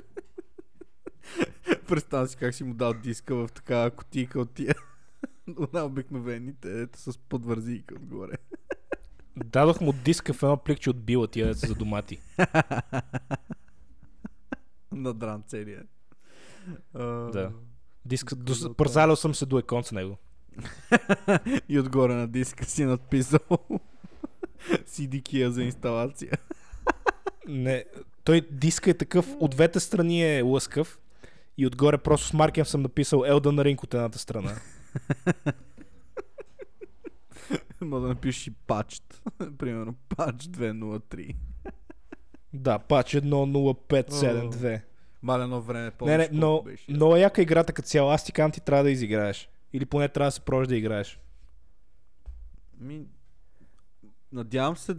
[1.88, 4.74] Представям си как си му дал диска в такава кутийка от тия.
[5.72, 8.32] На обикновените, ето с подвързийка отгоре.
[9.36, 12.20] Дадох му диска в едно пликче от била тия за домати.
[14.92, 15.82] Надран целия.
[16.94, 17.52] Да.
[18.04, 20.16] Диск, до, пързалял съм се до екон с него.
[21.68, 23.58] И отгоре на диска си надписал
[24.84, 26.32] CD-кия за инсталация.
[27.48, 27.84] Не,
[28.24, 30.98] той диска е такъв, от двете страни е лъскав
[31.58, 34.54] и отгоре просто с маркер съм написал Elden Ring от едната страна.
[37.80, 39.22] Мога да напишеш и пачт.
[39.58, 41.36] Примерно пач 203.
[42.52, 44.80] Да, пач 10572.
[45.22, 47.18] Мале едно време Не, помниш не, колко но беше.
[47.18, 48.10] е яка играта като цяло.
[48.10, 49.48] Аз ти казвам, ти трябва да изиграеш.
[49.72, 51.20] Или поне трябва да се пробваш да играеш.
[52.80, 53.06] Ми,
[54.32, 54.96] надявам се,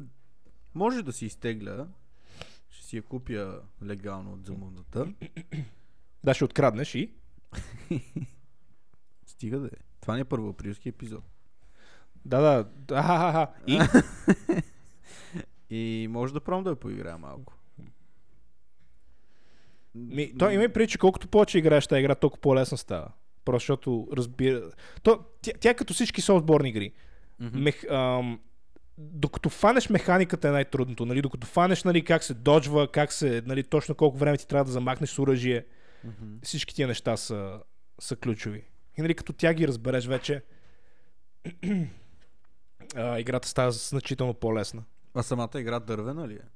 [0.75, 1.87] може да си изтегля.
[2.89, 5.13] Си я купя легално от замудата.
[6.23, 7.11] Да, ще откраднеш и...
[9.25, 9.79] Стига да е.
[10.01, 11.23] Това не е първоаприлски епизод.
[12.25, 12.69] Да, да.
[12.95, 13.47] Ахахаха.
[13.67, 13.79] И?
[15.75, 17.53] И може да пробвам да я поиграя малко.
[19.95, 23.11] Ми, то има и преди, че колкото повече играеш тази игра, толкова по-лесна става.
[23.45, 24.71] Просто защото разбира...
[25.03, 26.93] То, тя, тя е като всички софтборни игри.
[27.39, 27.59] Мгм.
[27.59, 28.39] Мех, ам,
[29.01, 31.21] докато фанеш механиката е най-трудното, нали?
[31.21, 34.71] докато фанеш нали, как се доджва, как се, нали, точно колко време ти трябва да
[34.71, 35.65] замахнеш с оръжие,
[36.03, 36.35] Мгм.
[36.43, 37.59] всички тия неща са,
[37.99, 38.65] са ключови.
[38.97, 40.43] И нали, като тя ги разбереш вече,
[42.95, 44.83] а, играта става значително по-лесна.
[45.13, 46.47] А самата игра дървена ли е?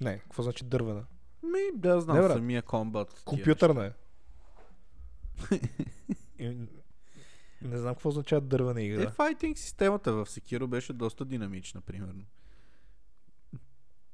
[0.00, 1.04] Не, какво значи дървена?
[1.42, 2.32] Ми, да знам, Не, брат.
[2.32, 3.22] самия комбат.
[3.24, 3.90] Компютърна е.
[7.64, 9.02] Не знам какво означава дървена игра.
[9.02, 12.24] Е, файтинг системата в Sekiro беше доста динамична, примерно.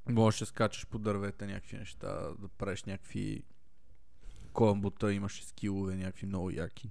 [0.08, 3.42] Можеш да скачаш по дървета някакви неща, да правиш някакви
[4.52, 6.90] комбота, имаше скилове, някакви много яки.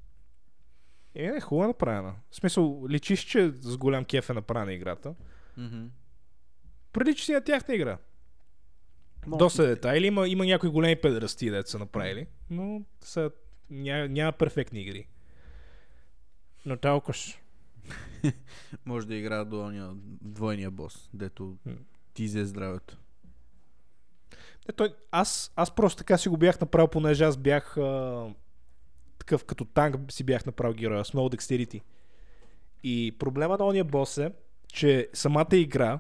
[1.15, 2.15] Е, не, хубаво е направена.
[2.31, 5.15] В смисъл, личиш, че с голям кеф е направена играта.
[5.57, 5.87] Mm-hmm.
[6.93, 7.97] Прилича си на тяхна игра.
[9.27, 10.07] Може Доста детайли.
[10.07, 12.27] Има, има някои големи педерасти, деца са направили.
[12.49, 13.31] Но са,
[13.69, 15.07] ня, няма перфектни игри.
[16.65, 17.13] Но толкова.
[17.13, 17.39] ж.
[18.85, 19.91] Може да играе до ония
[20.21, 21.57] двойния бос, дето
[22.13, 22.97] ти взе здравето.
[24.67, 28.27] Не, той, аз, аз просто така си го бях направил, понеже аз бях а,
[29.19, 31.81] такъв като танк си бях направил героя с много dexterity.
[32.83, 34.31] И проблема на ония бос е,
[34.67, 35.99] че самата игра,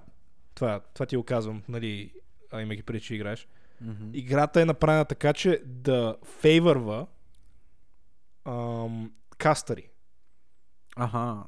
[0.55, 2.13] това, това ти го казвам, нали,
[2.51, 3.47] а имайки преди, че играеш,
[3.83, 4.13] Mm-hmm.
[4.13, 7.07] играта е направена така, че да фейвърва
[8.45, 9.89] ам, кастъри.
[10.99, 11.43] Аха.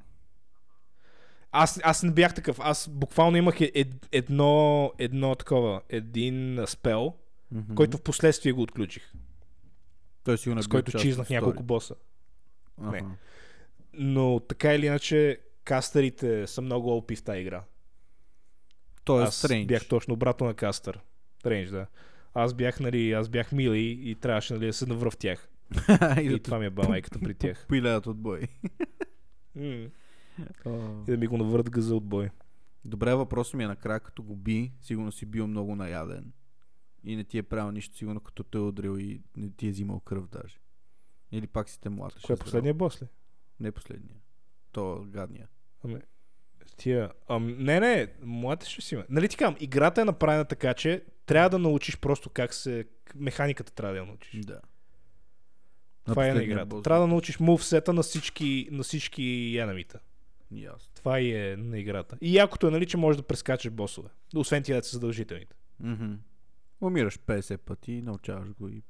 [1.51, 2.59] Аз, аз не бях такъв.
[2.59, 7.13] Аз буквално имах е- ед, едно, едно такова, един спел,
[7.53, 7.73] Mm-hmm.
[7.73, 9.13] който в последствие го отключих.
[10.23, 11.95] Той сигурно е с който чизнах няколко боса.
[12.81, 12.91] Аха.
[12.91, 13.03] не.
[13.93, 17.63] Но така или иначе, кастърите са много OP в тази игра.
[19.03, 19.67] Той е аз стрендж.
[19.67, 20.99] бях точно обратно на кастър.
[21.39, 21.87] Стрендж, да.
[22.33, 25.49] Аз бях, нали, аз бях мили и трябваше нали, да се навра в тях.
[26.21, 27.65] и да И това ми е балайката при тях.
[27.69, 28.41] пилеят от бой.
[29.55, 29.89] М.
[31.07, 32.29] И да ми го навърт газа от бой.
[32.85, 36.33] Добре, въпросът ми е накрая, като го би, сигурно си бил много наяден.
[37.03, 39.71] И не ти е правил нищо, сигурно като те е удрил и не ти е
[39.71, 40.59] взимал кръв даже.
[41.31, 42.23] Или пак си те млаташ.
[42.23, 43.07] Кой е последния бос ли?
[43.59, 44.17] Не последния.
[44.71, 45.47] То е гадния.
[45.83, 45.99] Ами,
[46.77, 47.11] тия...
[47.29, 49.05] Ам, не, не, младите ще си има.
[49.09, 52.85] Нали ти казвам, играта е направена така, че трябва да научиш просто как се...
[53.15, 54.45] Механиката трябва да я научиш.
[54.45, 54.61] Да.
[56.05, 56.65] Това е на играта.
[56.65, 59.99] бос Трябва да научиш мувсета на всички, на всички енемита.
[60.51, 60.91] Ясно.
[60.95, 62.17] Това е на играта.
[62.21, 64.09] И якото е, нали, че можеш да прескачаш босове.
[64.35, 65.55] Освен тия да са задължителните.
[65.79, 66.13] Мгм.
[66.81, 68.83] Умираш 50 пъти, научаваш го и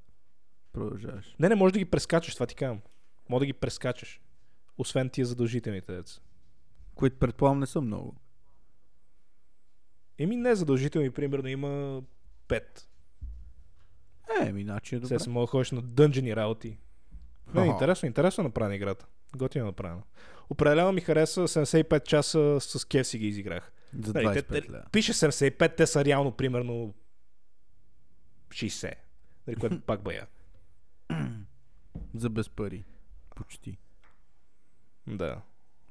[0.74, 1.36] продължаваш.
[1.39, 2.82] Не, не, можеш да ги прескачаш, това ти казвам.
[3.30, 4.21] Може да ги прескачаш.
[4.78, 6.21] Освен тия задължителните деца.
[6.95, 8.15] Които предполагам не са много.
[10.17, 12.02] Еми не задължителни, примерно има
[12.47, 12.63] 5.
[14.41, 15.08] Е, ми начин е добре.
[15.08, 16.78] Сега се мога да ходиш на дънжени работи.
[17.54, 19.05] Не, интересно, интересно е направена играта.
[19.36, 20.01] Готино е направена.
[20.49, 23.72] Определено ми хареса 75 часа с кеф си ги изиграх.
[23.99, 24.86] За Нали, 25 те, те, лева.
[24.91, 26.93] пише 75, те са реално примерно
[28.49, 28.93] 60.
[29.47, 30.28] Нали, което пак бая.
[32.16, 32.84] За без пари.
[33.36, 33.78] Почти.
[35.07, 35.41] Да.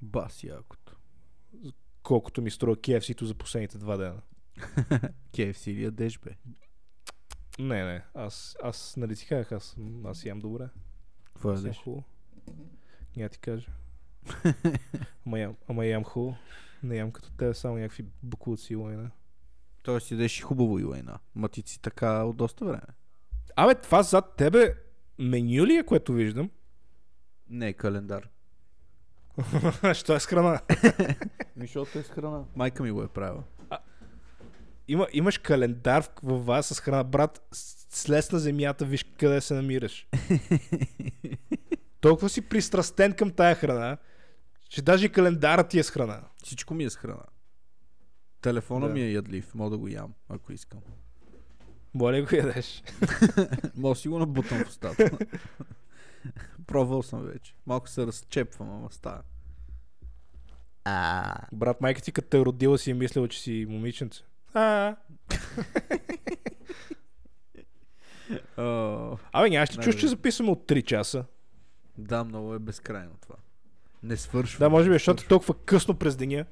[0.03, 0.97] Бас якото.
[2.03, 4.21] Колкото ми струва KFC-то за последните два дена.
[5.33, 6.31] KFC или ядеш бе?
[7.59, 8.05] Не, не.
[8.15, 10.69] Аз, аз нали ти казах, аз, аз ям добре.
[11.41, 11.83] Какво ядеш?
[11.85, 12.05] хубаво.
[13.17, 13.71] Няма ти кажа.
[15.27, 16.37] ама, ям, ама ям хубаво.
[16.83, 19.11] Не ям като те, само някакви буклуци и лайна.
[19.83, 21.19] Той си ядеш и хубаво и лайна.
[21.35, 22.83] Ма ти си така от доста време.
[23.57, 24.75] Абе, това зад тебе
[25.19, 26.51] меню ли е, което виждам?
[27.49, 28.29] Не, календар.
[29.95, 30.61] Що е с храна?
[31.57, 32.45] Защото е с храна.
[32.57, 33.43] Майка ми го е правила.
[34.91, 37.05] Има, имаш календар в- във вас с храна.
[37.05, 37.49] Брат,
[37.91, 40.09] слез на земята, виж къде се намираш.
[42.01, 43.97] Толкова си пристрастен към тая храна,
[44.69, 46.21] че даже и календара ти е с храна.
[46.37, 47.23] Всичко ми е с храна.
[48.41, 48.95] Телефона Да.
[48.95, 49.55] ми е ядлив.
[49.55, 50.81] Мога да го ям, ако искам.
[51.95, 52.83] Моля го ядеш?
[53.77, 55.11] Мога си го набутам в устата.
[56.67, 57.55] Пробвал съм вече.
[57.67, 59.23] Малко се разчепвам, ама става.
[60.85, 61.35] А.
[61.53, 64.23] Брат, майка ти като те е родила си е мислила, че си момиченце.
[64.55, 64.97] А,
[68.59, 71.25] О, Абе, нямаш ли чуш, че записваме от 3 часа?
[71.99, 73.35] да, много е безкрайно това.
[74.03, 74.59] Не свършва.
[74.59, 76.45] Да, може би, защото е толкова късно през деня.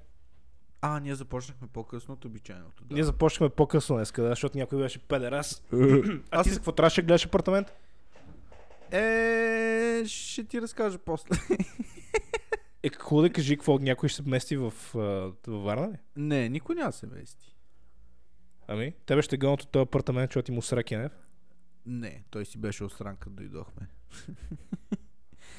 [0.81, 2.85] А, ние започнахме по-късно от обичайното.
[2.85, 2.95] Да.
[2.95, 5.63] Ние започнахме по-късно днес, да, защото някой беше педерас.
[5.73, 7.73] А Аз ти за какво трябваше да гледаш апартамент?
[8.91, 11.29] Е, ще ти разкажа после.
[12.83, 14.99] Е, какво да кажи, какво някой ще се мести в, а,
[15.47, 15.97] във Варна ли?
[16.17, 17.57] не, никой няма се вести.
[18.69, 21.11] Ами, тебе ще гонят от този апартамент, защото ти му сраки, не?
[21.87, 23.89] Не, той си беше осран, като дойдохме.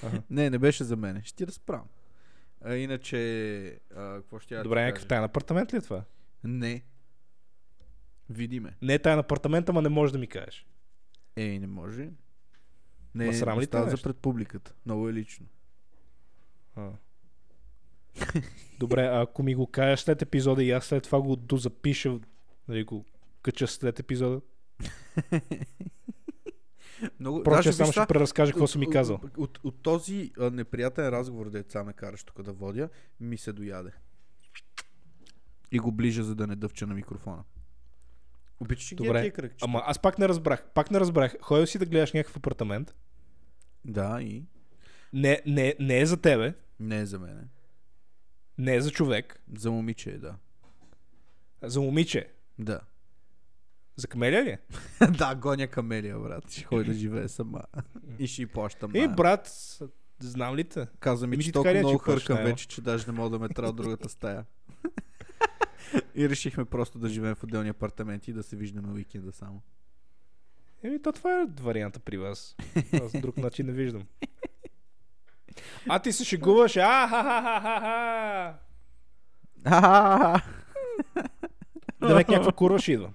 [0.04, 0.24] Аха.
[0.30, 1.22] Не, не беше за мене.
[1.24, 1.88] Ще ти разправям.
[2.62, 6.04] А, иначе, а, какво ще я Добре, някакъв тайен апартамент ли е това?
[6.44, 6.84] Не.
[8.30, 8.78] Види ме.
[8.82, 10.68] Не е тайен апартамент, ама не можеш да ми кажеш.
[11.36, 12.10] Ей, не може.
[13.16, 14.74] Не, Ма срам ли става за пред публиката.
[14.86, 15.46] Много е лично.
[16.76, 16.92] А.
[18.80, 22.20] Добре, а ако ми го кажеш след епизода и аз след това го дозапиша,
[22.70, 23.06] нали го
[23.42, 24.42] кача след епизода,
[27.20, 29.20] Много, даже, само ще преразкажа какво съм ми казал.
[29.24, 32.90] От, от, от този а, неприятен разговор, деца ме караш тук да водя,
[33.20, 33.92] ми се дояде.
[35.72, 37.44] И го ближа, за да не дъвча на микрофона.
[38.60, 39.66] Обичаш ги Добре, тия кръгчета?
[39.66, 40.66] Ама аз пак не разбрах.
[40.74, 41.36] Пак не разбрах.
[41.42, 42.96] Ходил си да гледаш някакъв апартамент.
[43.86, 44.44] Да, и
[45.14, 46.54] Не, не, не е за тебе.
[46.80, 47.42] не е за мене.
[48.58, 49.42] Не е за човек.
[49.58, 50.36] За момиче е, да.
[51.64, 52.30] За момиче.
[52.60, 52.80] Да.
[53.96, 54.50] За камелия ли?
[54.50, 54.60] е?
[55.12, 56.52] да, гоня камелия, брат.
[56.52, 57.62] Ще ходи да живее сама.
[58.20, 58.92] и ще й плащам.
[58.96, 59.16] Е, наем.
[59.16, 59.78] брат,
[60.20, 60.88] знам ли те?
[61.00, 63.50] Каза ми, Еми, че толкова че много хъркам вече, че даже не мога да ме
[63.50, 64.46] трябва другата стая.
[66.16, 69.62] и решихме просто да живеем в отделни апартаменти и да се виждаме уикенда само.
[70.84, 72.56] Еми, то това е варианта при вас.
[73.04, 74.04] Аз друг начин не виждам.
[75.90, 76.78] А ти се шегуваш.
[76.78, 77.62] А, ха, ха, ха,
[79.64, 80.59] ха, ха.
[82.02, 83.14] Да ме някаква курва ще идва.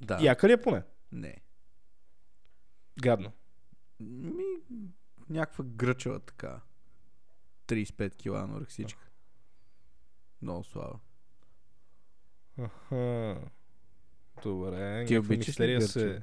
[0.00, 0.18] да.
[0.20, 0.82] Яка ли е поне?
[1.12, 1.36] Не.
[3.02, 3.32] Гадно.
[4.00, 4.44] Ми,
[5.30, 6.60] някаква гръчева така.
[7.66, 9.08] 35 кила анорексичка.
[10.42, 10.98] Много слава.
[12.58, 13.36] Аха.
[14.42, 15.04] Добре.
[15.06, 16.22] Ти обичаш ли се...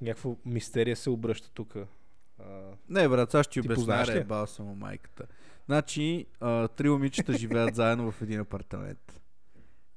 [0.00, 1.74] Някаква мистерия се обръща тук.
[2.88, 4.18] Не, брат, сега ще ти обясня, познаваш ли?
[4.18, 5.26] е бал само майката.
[5.66, 9.20] Значи, а, три момичета живеят заедно в един апартамент.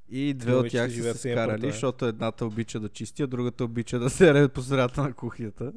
[0.10, 1.74] И две от тях са се апартамент.
[1.74, 5.74] защото едната обича да чисти, а другата обича да се реде по средата на кухнята.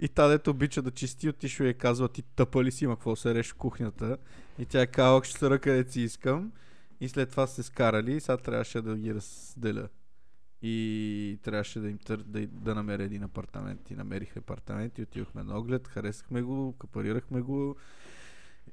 [0.00, 2.96] и та, дето обича да чисти, отишла и е казва, ти тъпа ли си, има
[2.96, 4.16] какво се реш в кухнята.
[4.58, 6.52] И тя е казала, ще се ръка, си искам.
[7.00, 9.88] И след това се скарали и сега трябваше да ги разделя.
[10.62, 12.22] И трябваше да им тър...
[12.26, 13.90] да, да намеря един апартамент.
[13.90, 17.76] И намерих апартамент и отидохме на оглед, харесахме го, капарирахме го.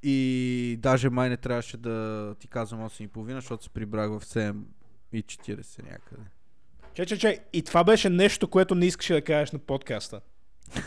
[0.04, 4.56] И даже май не трябваше да ти казвам 8.30, защото се прибрах в 7
[5.14, 6.24] и 40 някъде.
[6.94, 7.40] Че, че, че.
[7.54, 10.22] И това беше нещо, което не искаше да кажеш на подкаста.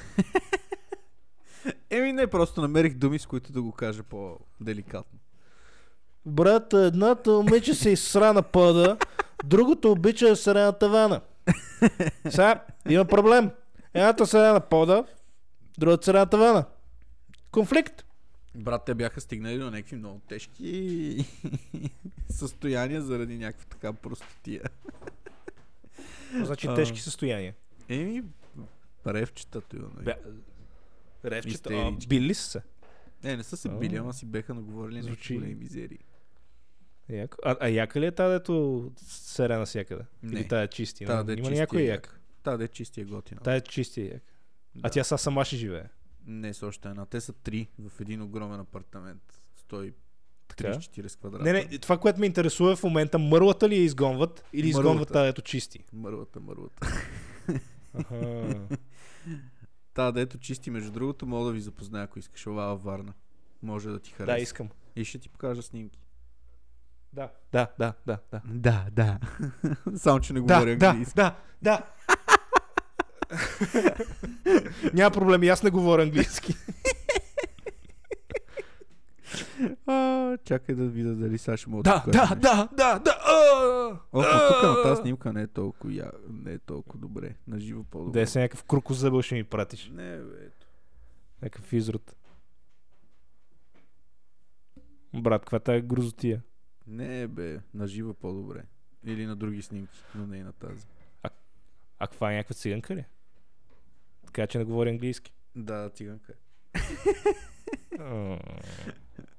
[1.91, 5.19] Еми не, просто намерих думи, с които да го кажа по-деликатно.
[6.27, 8.97] Брат, едната обича се изсра на пъда,
[9.45, 11.21] другото обича да се на тавана.
[12.31, 13.51] Сега, има проблем.
[13.95, 15.05] Едната се на пода,
[15.79, 16.65] другата се на тавана.
[17.51, 18.05] Конфликт.
[18.55, 21.25] Брат, те бяха стигнали до някакви много тежки
[22.29, 24.63] състояния заради някаква така простотия.
[26.43, 26.75] Значи А.
[26.75, 27.55] тежки състояния.
[27.89, 28.23] Еми,
[29.07, 30.03] ревчетата имаме.
[30.03, 30.15] Бя...
[31.25, 31.75] Ревчета.
[31.75, 32.63] А, били са се.
[33.25, 35.99] Не, не са се били, ама си беха наговорили някакви Звучи- големи мизерии.
[37.09, 37.37] Яко.
[37.45, 40.03] А, а яка ли е тази, дето сере навсякъде?
[40.23, 40.41] Не.
[40.41, 41.05] Или тая е чисти?
[41.05, 42.21] Та да Има някой як.
[42.43, 43.41] Та да е чисти е готина.
[43.41, 44.23] Тая е чисти е як.
[44.75, 44.81] Да.
[44.83, 45.85] А тя са сама ще живее.
[46.27, 47.07] Не, с още една.
[47.07, 49.23] Те са три в един огромен апартамент.
[49.57, 49.93] Стои
[50.49, 50.69] Така?
[50.69, 51.45] 30-40 квадрата.
[51.45, 55.13] Не, не, това, което ме интересува в момента, мърлата ли я изгонват или изгонват Мърлата.
[55.13, 55.85] тази, ето чисти?
[55.93, 56.87] Мървата, мървата.
[57.95, 58.61] Аха.
[59.95, 62.47] Та, дето чисти, между другото, мога да ви запозная, ако искаш.
[62.47, 63.13] Ова Варна.
[63.63, 64.33] Може да ти хареса.
[64.33, 64.69] да, искам.
[64.97, 65.99] И ще ти покажа снимки.
[67.13, 68.41] Да, да, да, да, да.
[68.45, 69.19] Да, да.
[69.97, 71.15] Само, че не Да, говоря да, английски.
[71.15, 71.87] да, да.
[74.95, 76.55] Няма проблем, аз не говоря английски.
[79.87, 83.19] А, чакай да видя дали сега ще мога Да, да, да, да, да.
[83.27, 83.33] а!
[84.13, 86.11] О, но тук на тази снимка не е толкова, я...
[86.31, 87.35] не е толкова добре.
[87.47, 88.21] На живо по-добре.
[88.21, 89.91] Де се някакъв крокозъбъл ще ми пратиш.
[89.95, 90.51] Не, бе.
[91.43, 92.17] Някакъв изрод.
[95.15, 96.43] Брат, каква тая грозотия?
[96.87, 98.63] Не, бе, на живо по-добре.
[99.05, 100.87] Или на други снимки, но не и на тази.
[102.03, 103.05] А каква е някаква циганка ли?
[104.33, 105.33] Така че не говори английски.
[105.57, 106.33] Да, циганка.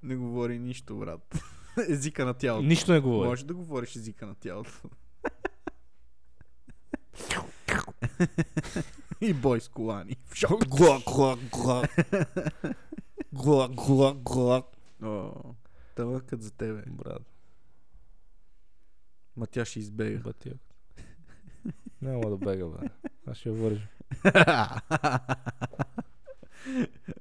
[0.03, 1.35] Не говори нищо, брат.
[1.89, 2.67] езика на тялото.
[2.67, 3.29] Нищо не говори.
[3.29, 4.71] Може да говориш езика на тялото.
[9.21, 10.17] и бой с колани.
[10.67, 11.95] Глак, глак, глак.
[13.33, 14.65] Глак, глак, глак.
[15.03, 15.31] О,
[15.95, 16.83] тъмъкът за тебе.
[16.87, 17.21] Брат,
[19.37, 20.19] Ма тя ще избега.
[20.19, 20.53] батия.
[22.01, 22.87] Няма да бега, бе.
[23.27, 23.87] Аз ще я вържа.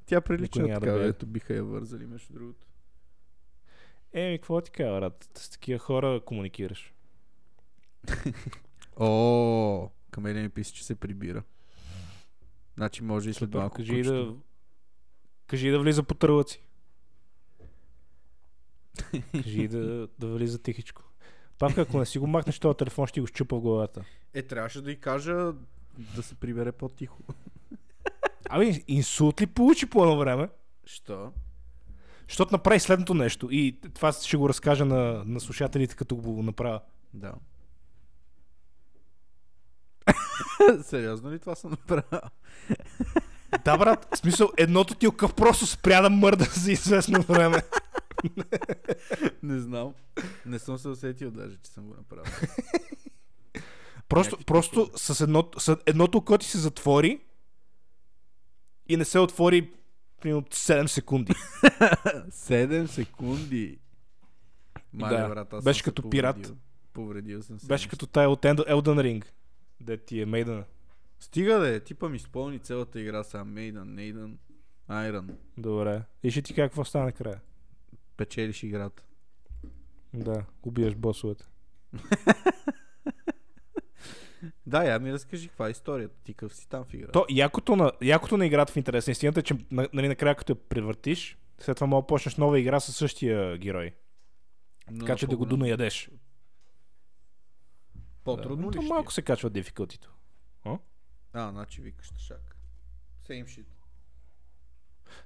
[0.07, 2.67] Тя прилича Никой да така, ето биха я вързали, между другото.
[4.13, 5.31] Еми, какво ти кажа, брат?
[5.35, 6.95] С такива хора комуникираш.
[8.97, 11.43] О, Камелия ми писа, че се прибира.
[12.77, 13.77] Значи може и след Супер, малко.
[13.77, 14.33] кажи и кучето.
[14.33, 14.39] да...
[15.47, 16.63] Кажи да влиза по търлъци.
[19.33, 21.03] Кажи и да, да влиза тихичко.
[21.59, 24.05] Павка, ако не си го махнеш този телефон, ще ти го щупа в главата.
[24.35, 25.53] Е, трябваше да й кажа
[25.99, 27.19] да се прибере по-тихо.
[28.49, 30.49] Абе, инсулт ли получи по едно време?
[30.85, 31.33] Що?
[32.29, 33.49] Защото направи следното нещо.
[33.51, 36.81] И това ще го разкажа на, на слушателите, като го направя.
[37.15, 37.35] Да.
[40.83, 42.21] Сериозно ли това съм направил?
[43.65, 47.63] Да, брат, в смисъл, едното ти окъв просто спря да мърда за известно време.
[49.43, 49.95] Не знам.
[50.47, 52.33] Не съм се усетил даже, че съм го направил.
[54.13, 57.21] Просто, Някакви просто с, едно, с едното око ти се затвори
[58.89, 59.73] и не се отвори
[60.21, 61.33] примерно 7 секунди.
[62.29, 63.79] 7 секунди.
[64.93, 66.55] Мале, Да, брат, аз беше като пират.
[66.93, 67.43] повредил.
[67.43, 67.67] Съм се.
[67.67, 67.91] Беше нещо.
[67.91, 69.25] като тая от Elden Ring.
[69.81, 70.65] Де ти е Мейдън.
[71.21, 73.45] Стига да е, типа ми изпълни цялата игра сега.
[73.45, 74.35] Maiden, Naden,
[74.91, 75.35] Iron.
[75.59, 76.03] Добре.
[76.23, 77.41] И ще ти какво стане накрая.
[78.17, 79.03] Печелиш играта.
[80.15, 81.45] Да, убиваш босовете.
[84.67, 86.15] Да, я ми разкажи каква е историята.
[86.25, 87.13] Ти къв си там в играта.
[87.13, 90.35] То, якото на, якото на играта в интерес на истината е, че на- нали, накрая
[90.35, 93.95] като я превъртиш, след това мога почнеш нова игра със същия герой.
[94.91, 96.11] Но Така че да го донаядеш.
[98.25, 99.13] По-трудно да, ли ще малко е?
[99.13, 100.13] се качва дефикълтито.
[101.35, 102.57] А, значи викаш шак.
[103.29, 103.65] Same shit.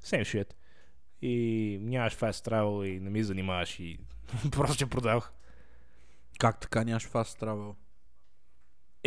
[0.03, 0.53] Same shit.
[1.23, 3.99] И нямаш fast travel и не ми занимаваш и
[4.53, 5.33] просто ще продавах.
[6.39, 7.75] Как така нямаш fast travel?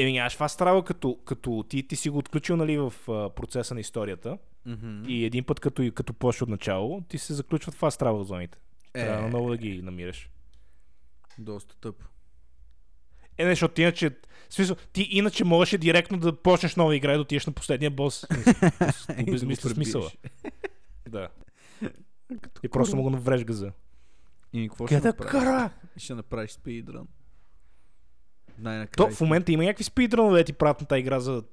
[0.02, 3.74] Еми нямаш fast travel, като, като ти, ти си го отключил нали, в а, процеса
[3.74, 4.38] на историята
[4.68, 5.08] Mm-hmm.
[5.08, 8.58] и един път като, като почне от начало, ти се заключват fast travel зоните.
[8.94, 10.30] Е, Трябва много да ги намираш.
[11.38, 12.06] доста тъпо.
[13.38, 14.12] Е, не, защото ти иначе...
[14.50, 18.24] Смисъл, ти иначе можеше директно да почнеш нова игра и да отидеш на последния бос.
[19.18, 20.12] И да Обезмисля го смисъла.
[21.10, 21.30] Да.
[22.64, 23.72] И просто му го навреш газа.
[24.54, 25.72] И какво ще Къде направиш?
[25.98, 27.08] Ще направиш спидран.
[28.60, 29.10] Най-накрая.
[29.10, 31.44] То в момента има някакви спидранове, ти правят на тази игра за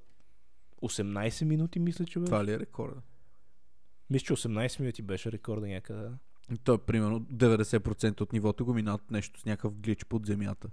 [0.83, 2.27] 18 минути, мисля, че беше.
[2.27, 3.01] Това ли е рекорда?
[4.11, 6.09] Мисля, че 18 минути беше рекорда някъде.
[6.65, 10.69] То е примерно 90% от нивото го минават нещо с някакъв глич под земята.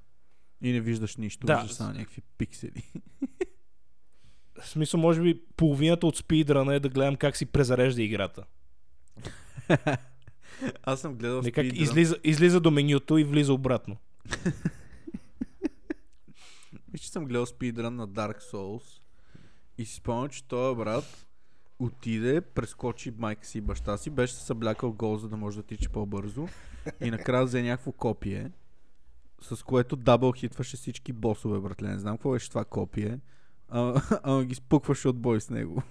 [0.61, 1.55] И не виждаш нищо, Да.
[1.55, 2.83] виждаш само някакви пиксели.
[4.55, 8.43] В смисъл, може би половината от спидрана е да гледам как си презарежда играта.
[10.83, 11.83] Аз съм гледал Не как спидран.
[11.83, 13.97] излиза, излиза до менюто и влиза обратно.
[16.93, 19.01] Виж, че съм гледал спидран на Dark Souls
[19.77, 21.27] и си спомням, че този брат
[21.79, 25.63] отиде, прескочи майка си и баща си, беше се съблякал гол, за да може да
[25.63, 26.47] тича по-бързо
[27.01, 28.51] и накрая взе някакво копие,
[29.41, 31.87] с което дабъл хитваше всички босове, братле.
[31.87, 33.19] Не знам какво беше това копие,
[33.69, 35.83] а, ама ги спукваше от бой с него.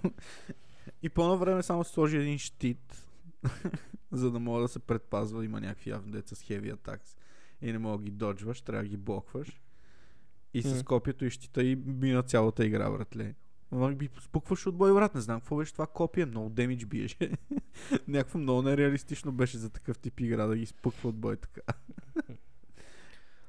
[1.01, 3.07] И по време само сложи един щит,
[4.11, 5.45] за да мога да се предпазва.
[5.45, 7.17] Има някакви явно деца с heavy attacks
[7.61, 9.61] и не мога да ги доджваш, трябва да ги блокваш.
[10.53, 13.33] И с копието и щита и мина цялата игра, братле.
[13.71, 15.15] Ама ги спукваш от бой, брат.
[15.15, 16.25] Не знам какво беше това копие.
[16.25, 17.31] Много демидж биеше.
[18.07, 21.61] Някакво много нереалистично беше за такъв тип игра да ги спуква от бой така.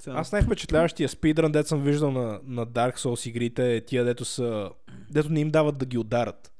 [0.06, 4.70] Аз най-впечатляващия спидран, дет съм виждал на, на Dark Souls игрите, е тия, дето са...
[5.10, 6.52] Дето не им дават да ги ударат.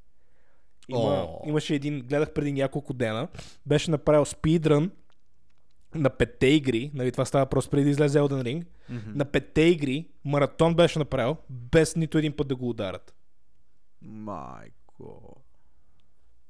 [0.89, 1.43] Има, О.
[1.47, 3.29] имаше един, гледах преди няколко дена,
[3.67, 4.91] беше направил спидран
[5.95, 8.67] на петте игри, нали, това става просто преди да излезе Elden Ring,
[9.07, 13.15] на петте игри маратон беше направил, без нито един път да го ударят.
[14.03, 15.43] Майко.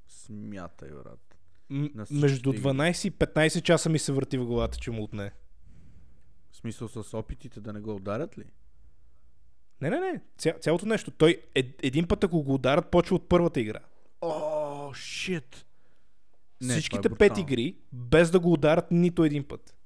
[0.09, 1.39] Смятай, брат.
[1.69, 2.63] М- между игри.
[2.63, 5.33] 12 и 15 часа ми се върти в главата, че му отне.
[6.51, 8.45] В смисъл с опитите да не го ударят ли?
[9.81, 10.21] Не, не, не.
[10.39, 11.11] Ця, цялото нещо.
[11.11, 13.81] Той е, един път, ако го ударят, почва от първата игра.
[14.21, 15.67] О, шит.
[16.65, 19.77] Не, Всичките е пет игри, без да го ударят нито един път.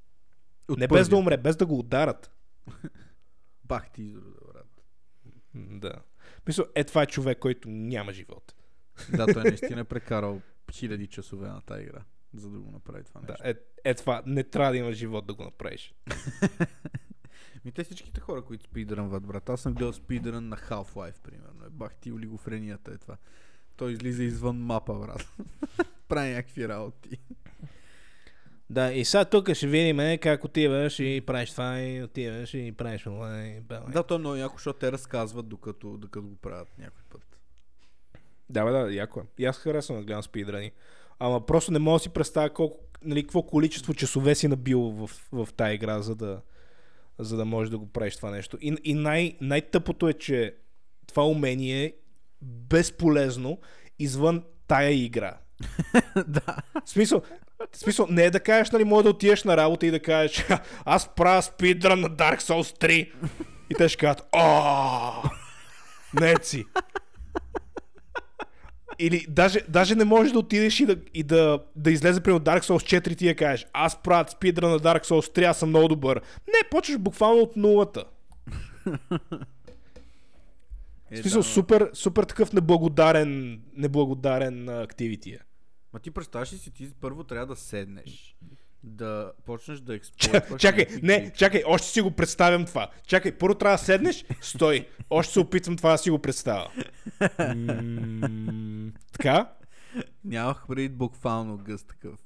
[0.68, 2.30] От не без да умре, без да го ударят.
[3.64, 4.16] Бах ти
[4.54, 4.82] брат.
[5.54, 5.92] Да.
[6.46, 8.54] Мисля, е това е човек, който няма живот.
[9.16, 10.40] Да, той наистина е прекарал
[10.72, 12.04] хиляди часове на тази игра,
[12.34, 13.48] за да го направи това Да, нещо.
[13.84, 14.22] е, е това.
[14.26, 15.94] Не трябва да има живот да го направиш.
[17.64, 19.48] Ми те всичките хора, които спидрънват, брат.
[19.48, 21.66] Аз съм гледал спидрън на Half-Life, примерно.
[21.66, 23.16] Е, бах ти олигофренията е това.
[23.78, 25.28] Той излиза извън мапа, брат.
[26.08, 27.18] Прави някакви работи.
[28.70, 32.72] Да, и сега тук ще видим е, как отиваш и правиш това и отиваш и
[32.72, 36.36] правиш това и бе, Да, то е много яко, защото те разказват докато, докато го
[36.36, 37.38] правят някой път.
[38.50, 39.22] Да, бе, да, яко е.
[39.38, 40.72] И аз харесвам да гледам спидрани.
[41.18, 45.10] Ама просто не мога да си представя колко, нали, какво количество часове си набил в,
[45.32, 46.40] в тази игра, за да,
[47.18, 48.58] за да можеш да го правиш това нещо.
[48.60, 50.56] И, и най- най-тъпото е, че
[51.06, 51.94] това умение
[52.43, 53.59] безполезно
[53.99, 55.39] извън тая игра.
[56.26, 56.57] да.
[56.84, 57.22] В смисъл,
[57.72, 60.45] в смисъл, не е да кажеш, нали, може да отидеш на работа и да кажеш,
[60.84, 63.12] аз правя спидран на Dark Souls 3.
[63.70, 65.22] И те ще кажат, о,
[66.20, 66.64] не си.
[68.99, 72.62] Или даже, даже не можеш да отидеш и да, и да, да излезе примерно Dark
[72.62, 75.68] Souls 4 и ти да кажеш, аз правя спидран на Dark Souls 3, аз съм
[75.68, 76.20] много добър.
[76.47, 78.05] Не, почваш буквално от нулата.
[81.11, 85.38] Е, В смисъл, да, супер, супер такъв неблагодарен, неблагодарен активити е.
[85.92, 88.36] Ма ти представяш ли си, ти първо трябва да седнеш,
[88.82, 92.90] да почнеш да експлуатваш Чакай, не, чакай, още си го представям това.
[93.06, 94.88] Чакай, първо трябва да седнеш, стой.
[95.11, 96.70] Още се опитвам това да си го представя.
[97.56, 99.52] М, Така?
[100.24, 102.18] Нямах преди буквално гъс такъв.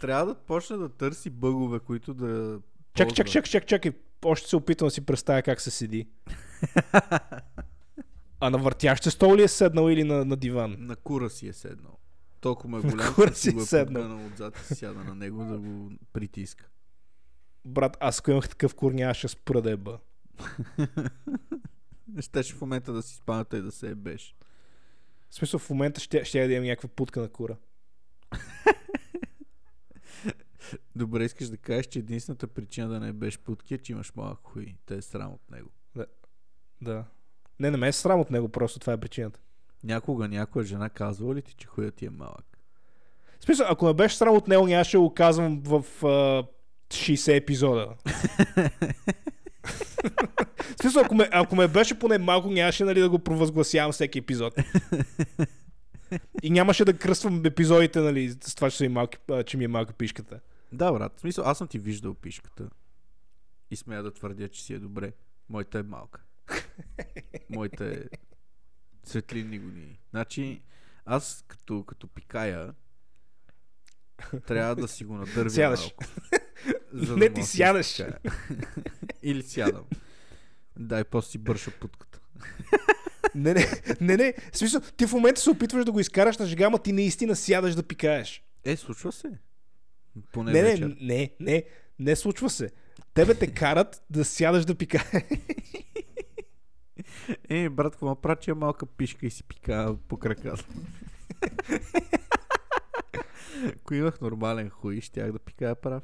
[0.00, 2.60] Трябва да почне да търси бъгове, които да.
[2.94, 3.92] Чакай, чакай, чакай, чакай, чакай.
[4.24, 6.08] Още се опитвам да си представя как се седи.
[8.40, 10.76] А на въртящ стол ли е седнал или на, на диван?
[10.78, 11.98] На кура си е седнал.
[12.40, 14.26] Толкова е голям, кура си си го е е седнал.
[14.26, 16.68] отзад и сяда на него да го притиска.
[17.64, 19.98] Брат, аз ако имах такъв кур, нямаше спра да еба.
[22.20, 24.36] Щеше в момента да си спаната и да се ебеш.
[25.30, 27.56] В смисъл, в момента ще, ще я да имам някаква путка на кура.
[30.96, 34.38] Добре, искаш да кажеш, че единствената причина да не ебеш путки е, че имаш малък
[34.42, 34.74] хуй.
[34.86, 35.70] Те е срам от него.
[36.82, 37.04] Да.
[37.60, 39.40] Не, не ме е срам от него, просто това е причината.
[39.84, 42.58] Някога някоя жена казва ли ти, че хуят ти е малък?
[43.40, 46.44] В смисъл, ако ме беше срам от него, нямаше да го казвам в а,
[46.88, 47.88] 60 епизода.
[50.58, 54.18] В смисъл, ако ме, ако ме беше поне малко, нямаше нали, да го провъзгласявам всеки
[54.18, 54.54] епизод.
[56.42, 59.68] И нямаше да кръствам епизодите, нали, с това, че, са ми малки, че ми е
[59.68, 60.40] малка пишката.
[60.72, 61.16] Да, брат.
[61.16, 62.70] В смисъл, аз съм ти виждал пишката.
[63.70, 65.12] И смея да твърдя, че си е добре.
[65.48, 66.22] Моята е малка.
[67.50, 68.02] Моята е
[69.04, 70.00] светлинни години.
[70.10, 70.62] Значи,
[71.04, 72.74] аз като, като пикая,
[74.46, 75.80] трябва да си го надървя Сядаш.
[75.80, 76.04] малко.
[76.92, 78.02] за Не, да ти да си сядаш.
[79.22, 79.84] Или сядам.
[80.78, 82.20] Да, и после си бърша путката.
[83.34, 83.66] Не, не,
[84.00, 84.34] не, не.
[84.52, 87.36] В смисъл, ти в момента се опитваш да го изкараш на жега, ама ти наистина
[87.36, 88.44] сядаш да пикаеш.
[88.64, 89.28] Е, случва се.
[90.32, 90.96] Поне Не, не, вечер.
[91.00, 91.64] не, не,
[91.98, 92.70] не случва се.
[93.14, 95.24] Тебе те карат да сядаш да пикаеш.
[97.48, 98.16] Е, брат, какво
[98.48, 100.64] е малка пишка и си пика по краката.
[103.76, 106.02] Ако имах нормален хуй, щях да пикая прав.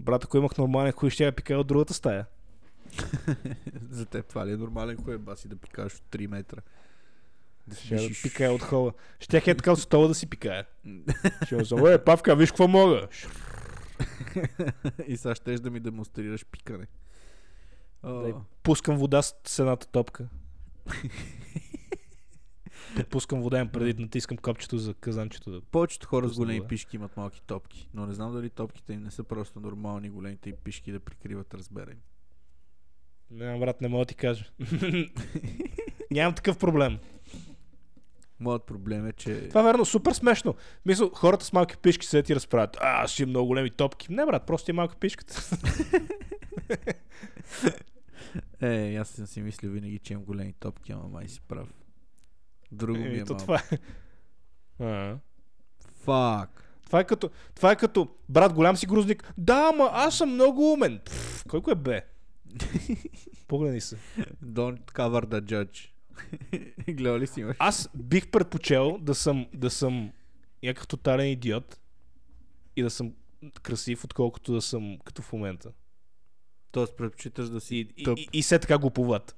[0.00, 2.26] Брат, ако имах нормален хуй, ще я пикая от другата стая.
[3.90, 6.60] За теб това ли е нормален хуй, баси да пикаш от 3 метра?
[7.66, 8.92] Да Ще да пикая от хола.
[9.20, 10.66] Щях е така от стола да си пикая.
[11.46, 13.08] Ще му съм, е, Павка, виж какво мога.
[15.06, 16.86] и сега щеш да ми демонстрираш пикане.
[18.04, 18.32] Дай.
[18.62, 20.28] Пускам вода с едната топка.
[23.10, 25.50] Пускам вода, им преди натискам копчето за казанчето.
[25.50, 25.60] Да...
[25.60, 26.68] Повечето хора с големи вода.
[26.68, 30.50] пишки имат малки топки, но не знам дали топките им не са просто нормални големите
[30.50, 31.98] им пишки да прикриват размера им.
[33.30, 34.44] Не, брат, не мога да ти кажа.
[36.10, 36.98] Нямам такъв проблем.
[38.40, 39.48] Моят проблем е, че...
[39.48, 40.54] Това е верно, супер смешно.
[40.86, 42.76] Мисля, хората с малки пишки се ти разправят.
[42.80, 44.12] А, аз си имам много големи топки.
[44.12, 45.42] Не, брат, просто е малка пишката.
[48.60, 51.68] Е, аз съм си мислил винаги, че имам големи топки, ама май си прав.
[52.72, 53.36] Друго ми е малко.
[53.36, 53.62] това
[54.80, 55.14] е.
[56.04, 56.64] Фак.
[56.86, 59.32] Това е като, това е като, брат, голям си грузник.
[59.38, 61.00] Да, ама аз съм много умен.
[61.04, 62.06] Пф, кой е бе?
[63.48, 63.96] Погледни се.
[64.44, 65.93] Don't cover the judge.
[66.88, 67.56] Гледа ли си имаш?
[67.58, 70.12] Аз бих предпочел да съм, да съм
[70.62, 71.80] някакъв тотален идиот
[72.76, 73.14] и да съм
[73.62, 75.72] красив, отколкото да съм като в момента.
[76.72, 79.36] Тоест предпочиташ да си И, тъп, и, и все така глуповат.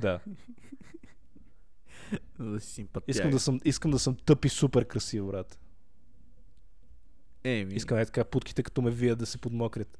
[0.00, 0.20] Да.
[2.38, 3.12] да си симпатия.
[3.12, 5.60] Искам да съм, искам да съм тъп и супер красив, брат.
[7.44, 9.98] Еми, Искам е така путките като ме вият да се подмокрят.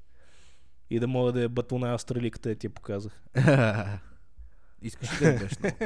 [0.90, 3.22] И да мога да я батона австралийката, я ти я показах.
[4.82, 5.76] Искаш ли да ядеш много?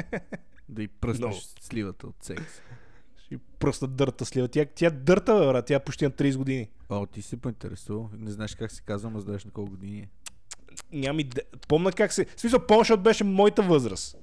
[0.69, 1.37] Да и пръснеш Много.
[1.61, 2.61] сливата от секс.
[3.25, 4.49] Ще й пръсна дърта слива.
[4.49, 5.67] Тя, тя дърта, брат.
[5.67, 6.71] Тя почти на 30 години.
[6.89, 8.11] О, ти си поинтересувал.
[8.19, 10.09] Не знаеш как се казва, ама знаеш на колко години е.
[10.93, 11.43] Нямам иде...
[11.69, 12.25] Помна как се...
[12.25, 14.17] В смисъл, помня, защото беше моята възраст.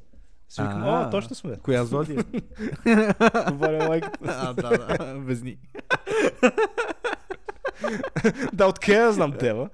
[0.50, 1.10] Си викам, А.
[1.10, 1.58] точно сме.
[1.64, 2.24] Коя зодия?
[3.52, 4.20] Говоря майката.
[4.24, 5.16] а, да, да.
[5.20, 5.58] Везни.
[8.54, 9.70] да, откъде да знам тева?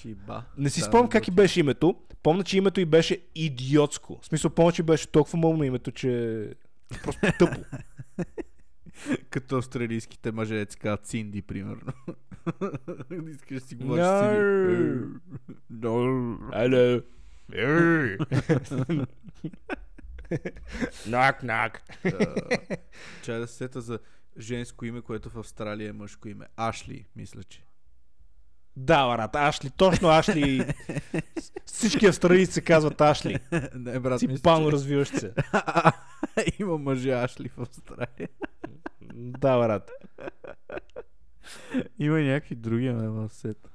[0.00, 0.44] Шиба.
[0.58, 1.96] Не си Да, спомням как и беше името.
[2.22, 4.18] Помня, че името й беше идиотско.
[4.22, 6.54] В смисъл, помня, че беше толкова мълно името, че...
[7.04, 7.60] Просто тъпо.
[9.30, 11.92] Като австралийските мъже, деца казват Синди, примерно.
[13.30, 14.36] Искаш да си говориш No.
[14.70, 15.18] Синди.
[15.72, 16.38] No.
[16.52, 17.02] Алло.
[21.08, 21.82] Нак, нак.
[22.04, 22.36] А,
[23.22, 23.98] Чай да се сета за
[24.38, 26.46] женско име, което в Австралия е мъжко име.
[26.56, 27.64] Ашли, мисля, че.
[28.76, 29.70] Да, брат, Ашли.
[29.70, 30.74] Точно Ашли.
[31.66, 33.38] Всички австралийци се казват Ашли.
[33.74, 34.72] Не, брат, Ти мисля, пално че...
[34.72, 35.34] развиващ се.
[36.60, 38.28] Има мъже Ашли в Австралия.
[39.14, 39.90] Да, брат.
[41.98, 43.70] Има и някакви други име в сета.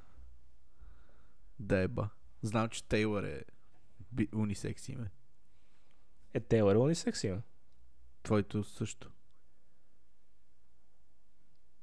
[1.60, 2.08] Деба.
[2.42, 3.42] Знам, че Тейлър е
[4.12, 5.10] би- унисекс име.
[6.34, 7.42] Е, Тейлър е унисекс има.
[8.22, 9.10] Твоето също.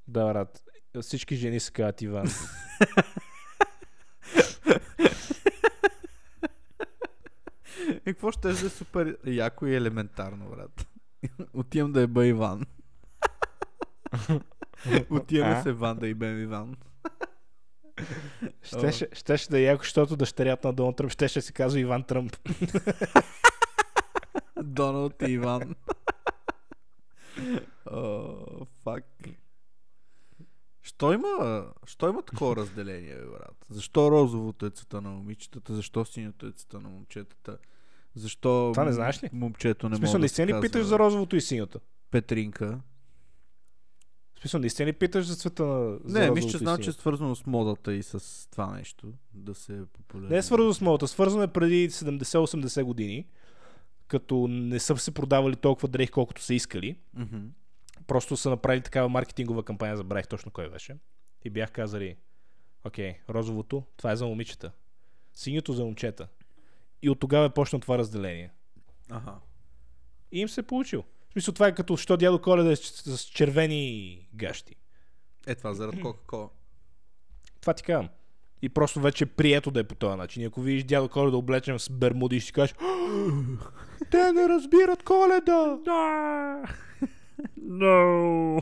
[0.08, 0.64] Да, брат.
[1.02, 2.28] Всички жени се казват Иван.
[8.06, 10.88] И какво ще да е супер яко и елементарно, брат?
[11.54, 12.66] Отивам да еба Иван.
[15.10, 16.78] Отиваме се Иван да ебем Иван.
[18.64, 22.38] Щеше, щеше да е яко, защото дъщерята на Доналд Тръмп щеше се казва Иван Тръмп.
[24.64, 25.76] Доналд и Иван.
[27.92, 29.06] О, фак.
[30.86, 33.56] Що има, що има такова разделение, бе, брат?
[33.70, 35.74] Защо розовото е цвета на момичетата?
[35.74, 37.58] Защо синьото е цвета на момчетата?
[38.16, 39.30] Защо Това не знаеш ли?
[39.34, 41.80] момчето не В смисъл, може да наистина се ли питаш за розовото и синьото?
[42.12, 42.82] Петринка?
[44.36, 46.94] В смисъл, наистина ли питаш за цвета на за Не, мисля, че знам, че е
[46.94, 49.14] свързано с модата и с това нещо.
[49.34, 50.30] Да се е популярно.
[50.30, 53.28] Не е свързано с модата, свързано е преди 70-80 години,
[54.08, 56.98] като не са се продавали толкова дрехи, колкото са искали.
[57.14, 57.38] Мгм.
[58.08, 60.98] Просто са направили такава маркетингова кампания, забравих точно кой беше.
[61.46, 62.16] И бях казали,
[62.84, 64.72] окей, розовото, това е за момичета.
[65.34, 66.28] Синьото за момчета.
[67.02, 68.52] И от тогава е почна това разделение.
[69.10, 69.36] Аха.
[70.32, 71.04] И им се е получил.
[71.30, 74.76] В смисъл, това е като, що дядо Коледа е с, червени гащи.
[75.48, 76.50] Е, това заради Кока-Кола.
[77.62, 78.10] Това ти казвам.
[78.62, 80.44] И просто вече е прието да е по този начин.
[80.44, 82.76] И ако видиш дядо Коледа облечен с бермуди ще кажеш
[84.12, 85.78] Те не разбират Коледа!
[85.86, 86.64] Да.
[87.58, 88.62] No.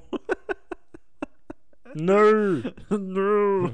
[1.95, 2.74] No!
[2.89, 3.74] No.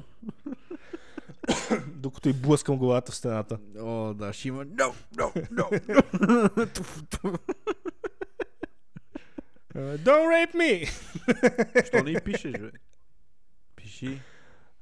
[1.87, 3.59] Докато и блъскам главата в стената.
[3.79, 5.65] О, да, ще има no, no, no,
[6.69, 7.39] no.
[9.75, 10.89] Uh, Don't rape me!
[11.85, 12.71] Що не и пишеш, бе?
[13.75, 14.21] Пиши.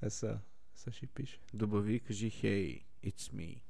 [0.02, 0.40] Е, са,
[0.76, 1.40] са ще пише.
[1.54, 3.62] Добави, кажи, hey, it's me.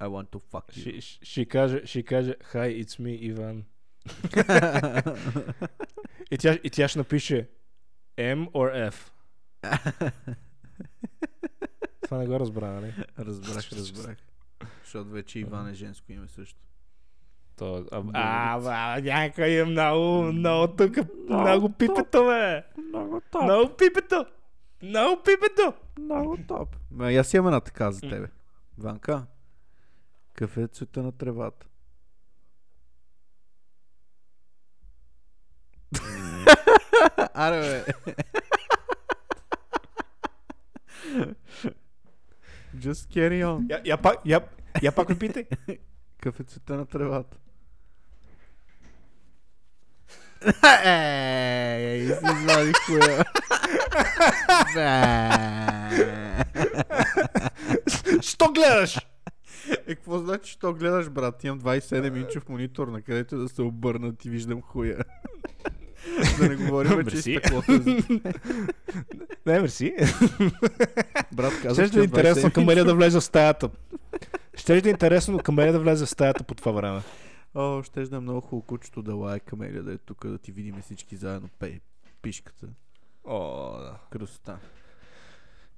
[0.00, 1.00] I want to fuck you.
[1.00, 3.64] Ще каже, ще каже, hi, it's me, Иван.
[6.30, 7.48] И тя, и тя ще напише
[8.18, 9.10] M or F.
[12.02, 12.94] Това не го разбра, нали?
[13.18, 14.16] разбрах, разбрах.
[14.84, 16.60] Защото вече Иван е женско име също.
[17.56, 20.96] То, а, а, а, някой е много, много тук,
[21.28, 22.64] много пипето, бе.
[22.88, 23.42] Много топ.
[23.42, 24.26] Много пипето.
[24.82, 25.72] Много пипето.
[25.98, 26.76] Много топ.
[26.90, 28.28] Ма, и аз имам една така за тебе.
[28.78, 29.26] Ванка,
[30.32, 31.66] какъв е цвета на тревата?
[37.38, 37.84] Аре, бе.
[42.74, 43.66] Just carry on.
[43.70, 44.40] Я, я, пак, я,
[44.82, 45.46] я пак ме питай.
[46.20, 47.36] Какъв е цвета на тревата?
[50.84, 53.24] Ей, си извади хуя.
[58.20, 58.96] Що гледаш?
[59.86, 61.44] Е, какво значи, що гледаш, брат?
[61.44, 65.04] Имам 27 инчов монитор, на където да се обърнат и виждам хуя.
[66.38, 67.30] Да не говорим, че е за...
[69.46, 69.94] Не, мерси.
[71.32, 73.70] Брат, Ще казах, ли че да е е интересно 27 към да влезе в стаята?
[74.54, 77.02] Ще да е интересно към да влезе в стаята по това време?
[77.54, 80.52] О, ще да е много хубаво кучето да лае камелия, да е тук, да ти
[80.52, 81.80] видим всички заедно пе,
[82.22, 82.66] пишката.
[83.24, 83.98] О, да.
[84.10, 84.58] Красота.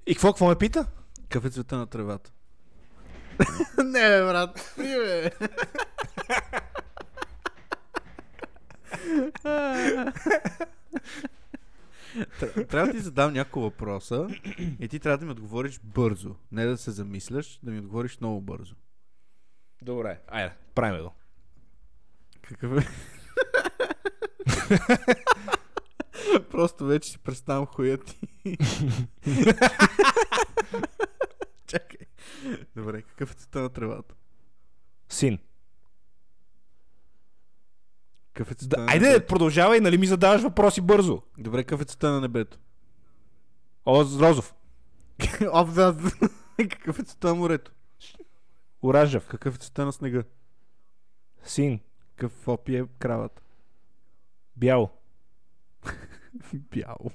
[0.06, 0.86] И какво, какво ме пита?
[1.22, 2.32] Какъв е цвета на тревата?
[3.84, 4.74] Не, брат.
[4.78, 5.30] Бе.
[12.40, 14.28] Тр- Трябва да ти задам няколко въпроса
[14.80, 16.34] и ти трябва да ми отговориш бързо.
[16.52, 18.74] Не да се замисляш, да ми отговориш много бързо.
[19.82, 21.14] Добре, айде, правим го.
[22.42, 22.86] Какъв е?
[26.50, 28.18] Просто вече си представям хуя ти.
[31.66, 32.06] Чакай.
[32.76, 34.14] Добре, какъв е цвета на тревата?
[35.08, 35.38] Син.
[38.40, 39.26] Какъв цвета Да, на айде, небето?
[39.26, 41.22] продължавай, нали ми задаваш въпроси бързо.
[41.38, 42.58] Добре, какъв цвета на небето?
[43.86, 44.54] О, Розов.
[45.52, 45.96] Оп, да.
[46.56, 47.72] Какъв е цвета на морето?
[48.82, 49.26] Оранжев.
[49.26, 50.22] Какъв е цвета на снега?
[51.44, 51.80] Син.
[52.16, 53.42] Какъв опи е кравата?
[54.56, 54.90] Бял.
[56.54, 57.10] Бяло.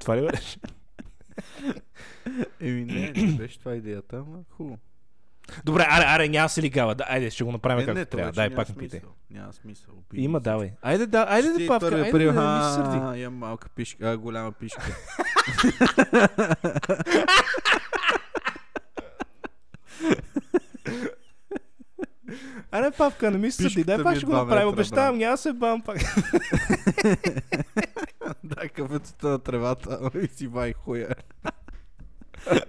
[0.00, 0.58] Това ли беше?
[2.60, 4.78] Еми не, не беше това идеята, ама хубаво.
[5.64, 6.94] Добре, аре, аре, няма се ли гава.
[6.94, 8.32] Да, айде, ще го направим Е, както не, трябва.
[8.32, 9.00] Дай, пак питай.
[9.30, 9.94] Няма смисъл.
[9.98, 10.72] обиди Има, давай.
[10.82, 11.86] Айде, да, айде да павка.
[11.86, 13.20] Айде да не ми се сърди.
[13.20, 14.96] Имам малка пишка, а, голяма пишка.
[22.72, 23.84] Аре, павка, не ми се сърди.
[23.84, 24.68] Дай пак е ще го направим.
[24.68, 25.98] Обещавам, няма да се бам пак.
[28.44, 31.08] да, какъв цвета на тревата, и си вай хуя.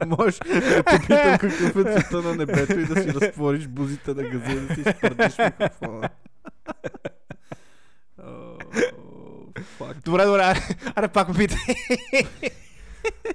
[0.06, 4.24] Можеш да те питам какъв е цвета на небето и да си разтвориш бузите на
[4.24, 6.10] газа и да си изпърдиш микрофона.
[8.24, 8.58] О,
[9.78, 10.60] фак, Добре, добре, аре,
[10.96, 11.58] аре пак ме питай.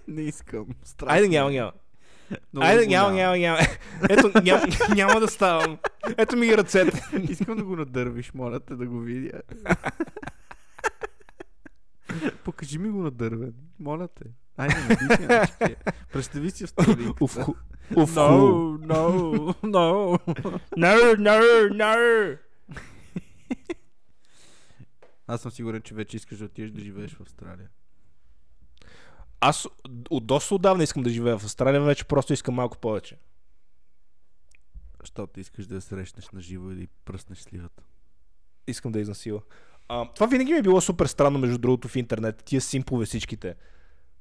[0.09, 0.66] не искам.
[0.84, 1.14] Страшно.
[1.14, 1.72] Айде, няма, няма.
[2.53, 3.59] Много Айде, няма, няма, няма.
[4.11, 4.62] Ето, няма,
[4.95, 5.78] няма да ставам.
[6.18, 7.03] Ето ми ги ръцете.
[7.28, 9.41] Искам да го надървиш, моля те да го видя.
[12.45, 14.25] Покажи ми го надървен, моля те.
[14.57, 15.77] Айде, дишай, значи.
[16.12, 17.25] Представи си в столиката.
[17.25, 17.55] Уф, ху.
[17.97, 18.21] Уф, ху.
[18.21, 20.19] No, no, no.
[20.77, 22.39] No, no, no.
[25.27, 27.69] Аз съм сигурен, че вече искаш да отидеш да живееш в Австралия.
[29.41, 29.67] Аз
[30.11, 33.19] от доста отдавна искам да живея в Австралия, вече просто искам малко повече.
[35.01, 37.83] Защото искаш да я срещнеш на живо и да й пръснеш сливата.
[38.67, 39.43] Искам да изнасила.
[39.89, 42.43] А, това винаги ми е било супер странно, между другото, в интернет.
[42.45, 43.55] Тия симпове всичките.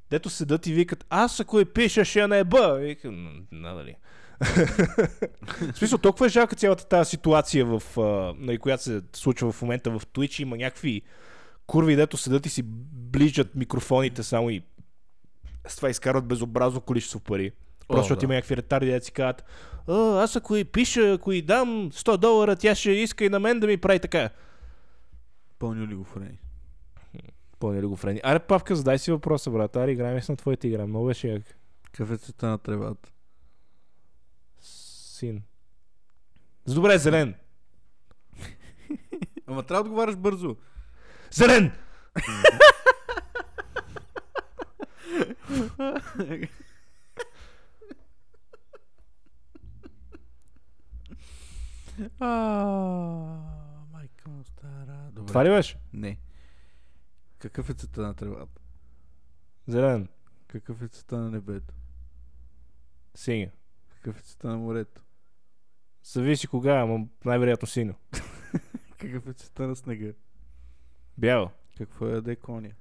[0.10, 2.78] Дето седат и викат, аз ако я пиша, ще я наеба.
[2.82, 3.96] И Викам, «М, надали.
[5.74, 7.82] в смисъл, толкова е жалка цялата тази ситуация, в,
[8.38, 10.42] на която се случва в момента в Twitch.
[10.42, 11.02] Има някакви
[11.68, 14.62] курви, дето седат и си ближат микрофоните само и
[15.68, 17.52] с това изкарват безобразно количество пари.
[17.88, 18.26] Просто защото да.
[18.26, 19.44] има някакви ретарди, дето си казват,
[19.88, 23.40] «А, аз ако и пиша, ако и дам 100 долара, тя ще иска и на
[23.40, 24.30] мен да ми прави така.
[25.60, 26.40] Пълни ли го френи?
[27.60, 28.22] Пълни ли го френи?
[28.24, 29.76] Аре, Павка, задай си въпроса, брат.
[29.76, 30.88] Аре, играем си на твоята игра.
[30.88, 31.44] Много беше як.
[31.84, 33.12] Какъв цвета на тревата?
[34.60, 35.42] Син.
[36.66, 37.36] С добре, зелен.
[39.48, 40.56] Ама трябва да отговаряш бързо.
[41.32, 41.72] Зелен!
[52.20, 53.55] А.
[55.16, 55.28] Добре.
[55.28, 55.78] Това ли беше?
[55.94, 56.20] Не.
[57.40, 58.62] Какъв е цвета на тревата?
[59.68, 60.08] Зелен.
[60.48, 61.74] Какъв е цвета на небето?
[63.16, 63.50] Синя.
[63.90, 65.02] Какъв е цвета на морето?
[66.04, 67.96] Зависи кога, ама най-вероятно синьо.
[68.98, 70.14] Какъв е цвета на снега?
[71.18, 71.52] Бяло.
[71.78, 72.72] Какво е яде коня?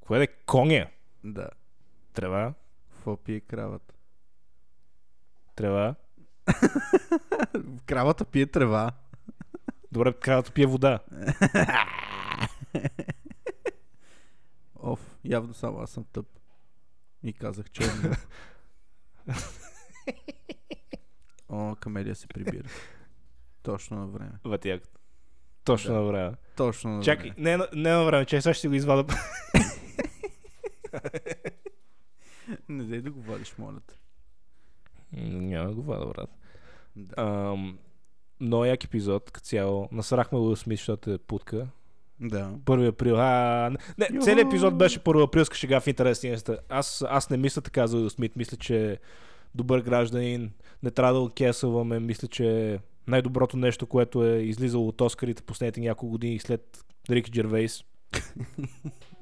[0.00, 0.90] Кое е коня?
[1.24, 1.50] Да.
[2.12, 2.54] Трева.
[2.90, 3.94] Какво пие кравата?
[5.54, 5.94] Трева.
[7.86, 8.92] Кравата пие трева.
[9.92, 10.98] Добре, кравата пие вода.
[14.76, 16.26] Оф, явно само аз съм тъп.
[17.22, 17.82] И казах, че.
[21.48, 22.68] О, камелия се прибира.
[23.62, 24.32] Точно на време.
[24.44, 24.82] Вътяк.
[25.64, 26.00] Точно Да.
[26.00, 26.34] на време.
[26.56, 27.56] Точно на Чакай, време.
[27.56, 29.14] не, не на време, че сега ще го извада.
[32.68, 33.94] Не дай да го вадиш, моля те.
[35.22, 36.30] Няма да го вада, брат.
[36.96, 37.22] Да.
[37.22, 37.78] Ам,
[38.40, 39.88] много як епизод, като цяло.
[39.92, 41.66] Насрахме Уил Смит, защото е путка.
[42.20, 42.50] да.
[42.64, 43.16] 1 април.
[43.18, 44.22] А, не, Йо!
[44.22, 46.22] целият епизод беше първо априлска шега в интерес.
[46.22, 46.62] на истината.
[46.68, 48.36] Аз, аз не мисля така за Уил Смит.
[48.36, 48.98] Мисля, че
[49.54, 50.50] добър гражданин,
[50.82, 52.00] не трябва да го кесъваме.
[52.00, 57.30] Мисля, че е най-доброто нещо, което е излизало от Оскарите последните няколко години след Рики
[57.30, 57.84] Джервейс.